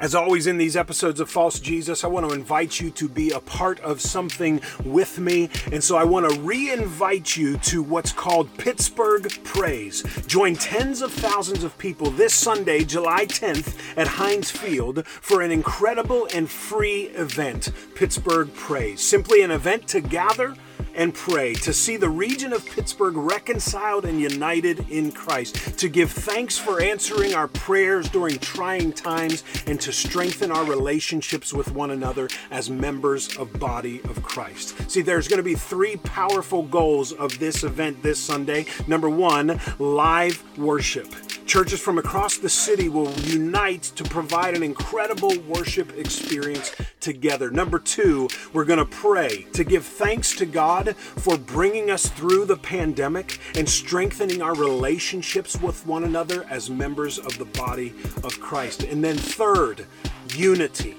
As 0.00 0.14
always, 0.14 0.46
in 0.46 0.58
these 0.58 0.76
episodes 0.76 1.18
of 1.18 1.28
False 1.28 1.58
Jesus, 1.58 2.04
I 2.04 2.06
want 2.06 2.28
to 2.28 2.32
invite 2.32 2.78
you 2.78 2.90
to 2.90 3.08
be 3.08 3.32
a 3.32 3.40
part 3.40 3.80
of 3.80 4.00
something 4.00 4.60
with 4.84 5.18
me. 5.18 5.50
And 5.72 5.82
so 5.82 5.96
I 5.96 6.04
want 6.04 6.30
to 6.30 6.40
re 6.40 6.70
invite 6.70 7.36
you 7.36 7.56
to 7.58 7.82
what's 7.82 8.12
called 8.12 8.56
Pittsburgh 8.58 9.28
Praise. 9.42 10.04
Join 10.28 10.54
tens 10.54 11.02
of 11.02 11.12
thousands 11.12 11.64
of 11.64 11.76
people 11.78 12.12
this 12.12 12.32
Sunday, 12.32 12.84
July 12.84 13.26
10th, 13.26 13.76
at 13.96 14.06
Heinz 14.06 14.52
Field 14.52 15.04
for 15.04 15.42
an 15.42 15.50
incredible 15.50 16.28
and 16.32 16.48
free 16.48 17.06
event, 17.16 17.70
Pittsburgh 17.96 18.54
Praise. 18.54 19.00
Simply 19.00 19.42
an 19.42 19.50
event 19.50 19.88
to 19.88 20.00
gather 20.00 20.54
and 20.98 21.14
pray 21.14 21.54
to 21.54 21.72
see 21.72 21.96
the 21.96 22.10
region 22.10 22.52
of 22.52 22.66
Pittsburgh 22.66 23.16
reconciled 23.16 24.04
and 24.04 24.20
united 24.20 24.90
in 24.90 25.12
Christ, 25.12 25.78
to 25.78 25.88
give 25.88 26.10
thanks 26.10 26.58
for 26.58 26.82
answering 26.82 27.34
our 27.34 27.48
prayers 27.48 28.08
during 28.10 28.36
trying 28.38 28.92
times, 28.92 29.44
and 29.66 29.80
to 29.80 29.92
strengthen 29.92 30.50
our 30.50 30.64
relationships 30.64 31.54
with 31.54 31.72
one 31.72 31.92
another 31.92 32.28
as 32.50 32.68
members 32.68 33.34
of 33.38 33.58
body 33.58 34.00
of 34.04 34.22
Christ. 34.22 34.90
See, 34.90 35.00
there's 35.00 35.28
going 35.28 35.38
to 35.38 35.44
be 35.44 35.54
three 35.54 35.96
powerful 35.96 36.64
goals 36.64 37.12
of 37.12 37.38
this 37.38 37.62
event 37.62 38.02
this 38.02 38.18
Sunday. 38.18 38.66
Number 38.86 39.08
one, 39.08 39.60
live 39.78 40.42
worship. 40.58 41.14
Churches 41.48 41.80
from 41.80 41.96
across 41.96 42.36
the 42.36 42.50
city 42.50 42.90
will 42.90 43.10
unite 43.20 43.84
to 43.96 44.04
provide 44.04 44.54
an 44.54 44.62
incredible 44.62 45.32
worship 45.48 45.96
experience 45.96 46.74
together. 47.00 47.50
Number 47.50 47.78
two, 47.78 48.28
we're 48.52 48.66
going 48.66 48.78
to 48.78 48.84
pray 48.84 49.46
to 49.54 49.64
give 49.64 49.86
thanks 49.86 50.36
to 50.36 50.44
God 50.44 50.94
for 50.94 51.38
bringing 51.38 51.90
us 51.90 52.06
through 52.06 52.44
the 52.44 52.58
pandemic 52.58 53.40
and 53.54 53.66
strengthening 53.66 54.42
our 54.42 54.54
relationships 54.54 55.58
with 55.62 55.86
one 55.86 56.04
another 56.04 56.44
as 56.50 56.68
members 56.68 57.18
of 57.18 57.38
the 57.38 57.46
body 57.46 57.94
of 58.22 58.38
Christ. 58.40 58.82
And 58.82 59.02
then 59.02 59.16
third, 59.16 59.86
unity. 60.34 60.96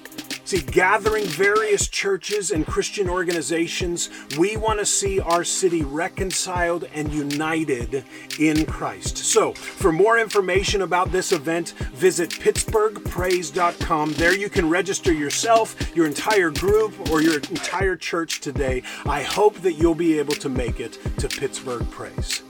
See, 0.49 0.61
gathering 0.61 1.25
various 1.25 1.87
churches 1.87 2.49
and 2.49 2.65
Christian 2.65 3.07
organizations, 3.07 4.09
we 4.35 4.57
want 4.57 4.79
to 4.79 4.85
see 4.87 5.19
our 5.19 5.43
city 5.43 5.83
reconciled 5.83 6.85
and 6.85 7.13
united 7.13 8.03
in 8.39 8.65
Christ. 8.65 9.19
So, 9.19 9.53
for 9.53 9.91
more 9.91 10.17
information 10.17 10.81
about 10.81 11.11
this 11.11 11.31
event, 11.33 11.75
visit 11.93 12.31
pittsburghpraise.com. 12.31 14.13
There 14.13 14.35
you 14.35 14.49
can 14.49 14.67
register 14.67 15.13
yourself, 15.13 15.95
your 15.95 16.07
entire 16.07 16.49
group, 16.49 17.11
or 17.11 17.21
your 17.21 17.35
entire 17.35 17.95
church 17.95 18.39
today. 18.39 18.81
I 19.05 19.21
hope 19.21 19.61
that 19.61 19.73
you'll 19.73 19.93
be 19.93 20.17
able 20.17 20.33
to 20.33 20.49
make 20.49 20.79
it 20.79 20.97
to 21.19 21.27
Pittsburgh 21.27 21.87
Praise. 21.91 22.41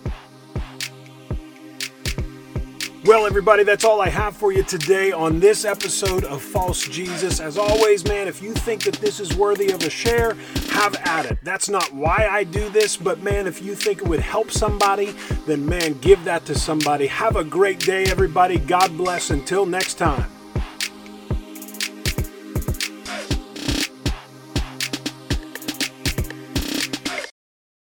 Well, 3.06 3.26
everybody, 3.26 3.64
that's 3.64 3.86
all 3.86 4.02
I 4.02 4.10
have 4.10 4.36
for 4.36 4.52
you 4.52 4.62
today 4.62 5.14
on 5.14 5.40
this 5.40 5.64
episode 5.64 6.26
of 6.26 6.42
False 6.42 6.86
Jesus. 6.86 7.40
As 7.40 7.58
always, 7.58 8.06
man, 8.06 8.28
if 8.28 8.44
you 8.44 8.54
think 8.54 8.84
that 8.84 8.96
this 8.96 9.22
is 9.22 9.34
worthy 9.38 9.72
of 9.72 9.82
a 9.84 9.90
share, 9.90 10.36
have 10.72 10.96
at 11.06 11.26
it. 11.26 11.38
That's 11.42 11.70
not 11.70 11.94
why 11.94 12.28
I 12.30 12.44
do 12.44 12.70
this, 12.70 12.98
but 12.98 13.24
man, 13.24 13.48
if 13.48 13.62
you 13.62 13.74
think 13.74 14.00
it 14.00 14.08
would 14.08 14.20
help 14.20 14.52
somebody, 14.52 15.16
then 15.48 15.66
man, 15.66 15.94
give 16.00 16.22
that 16.26 16.46
to 16.48 16.56
somebody. 16.56 17.08
Have 17.08 17.38
a 17.38 17.44
great 17.44 17.80
day, 17.80 18.04
everybody. 18.04 18.60
God 18.60 18.96
bless. 18.98 19.30
Until 19.30 19.66
next 19.66 19.94
time. 19.94 20.39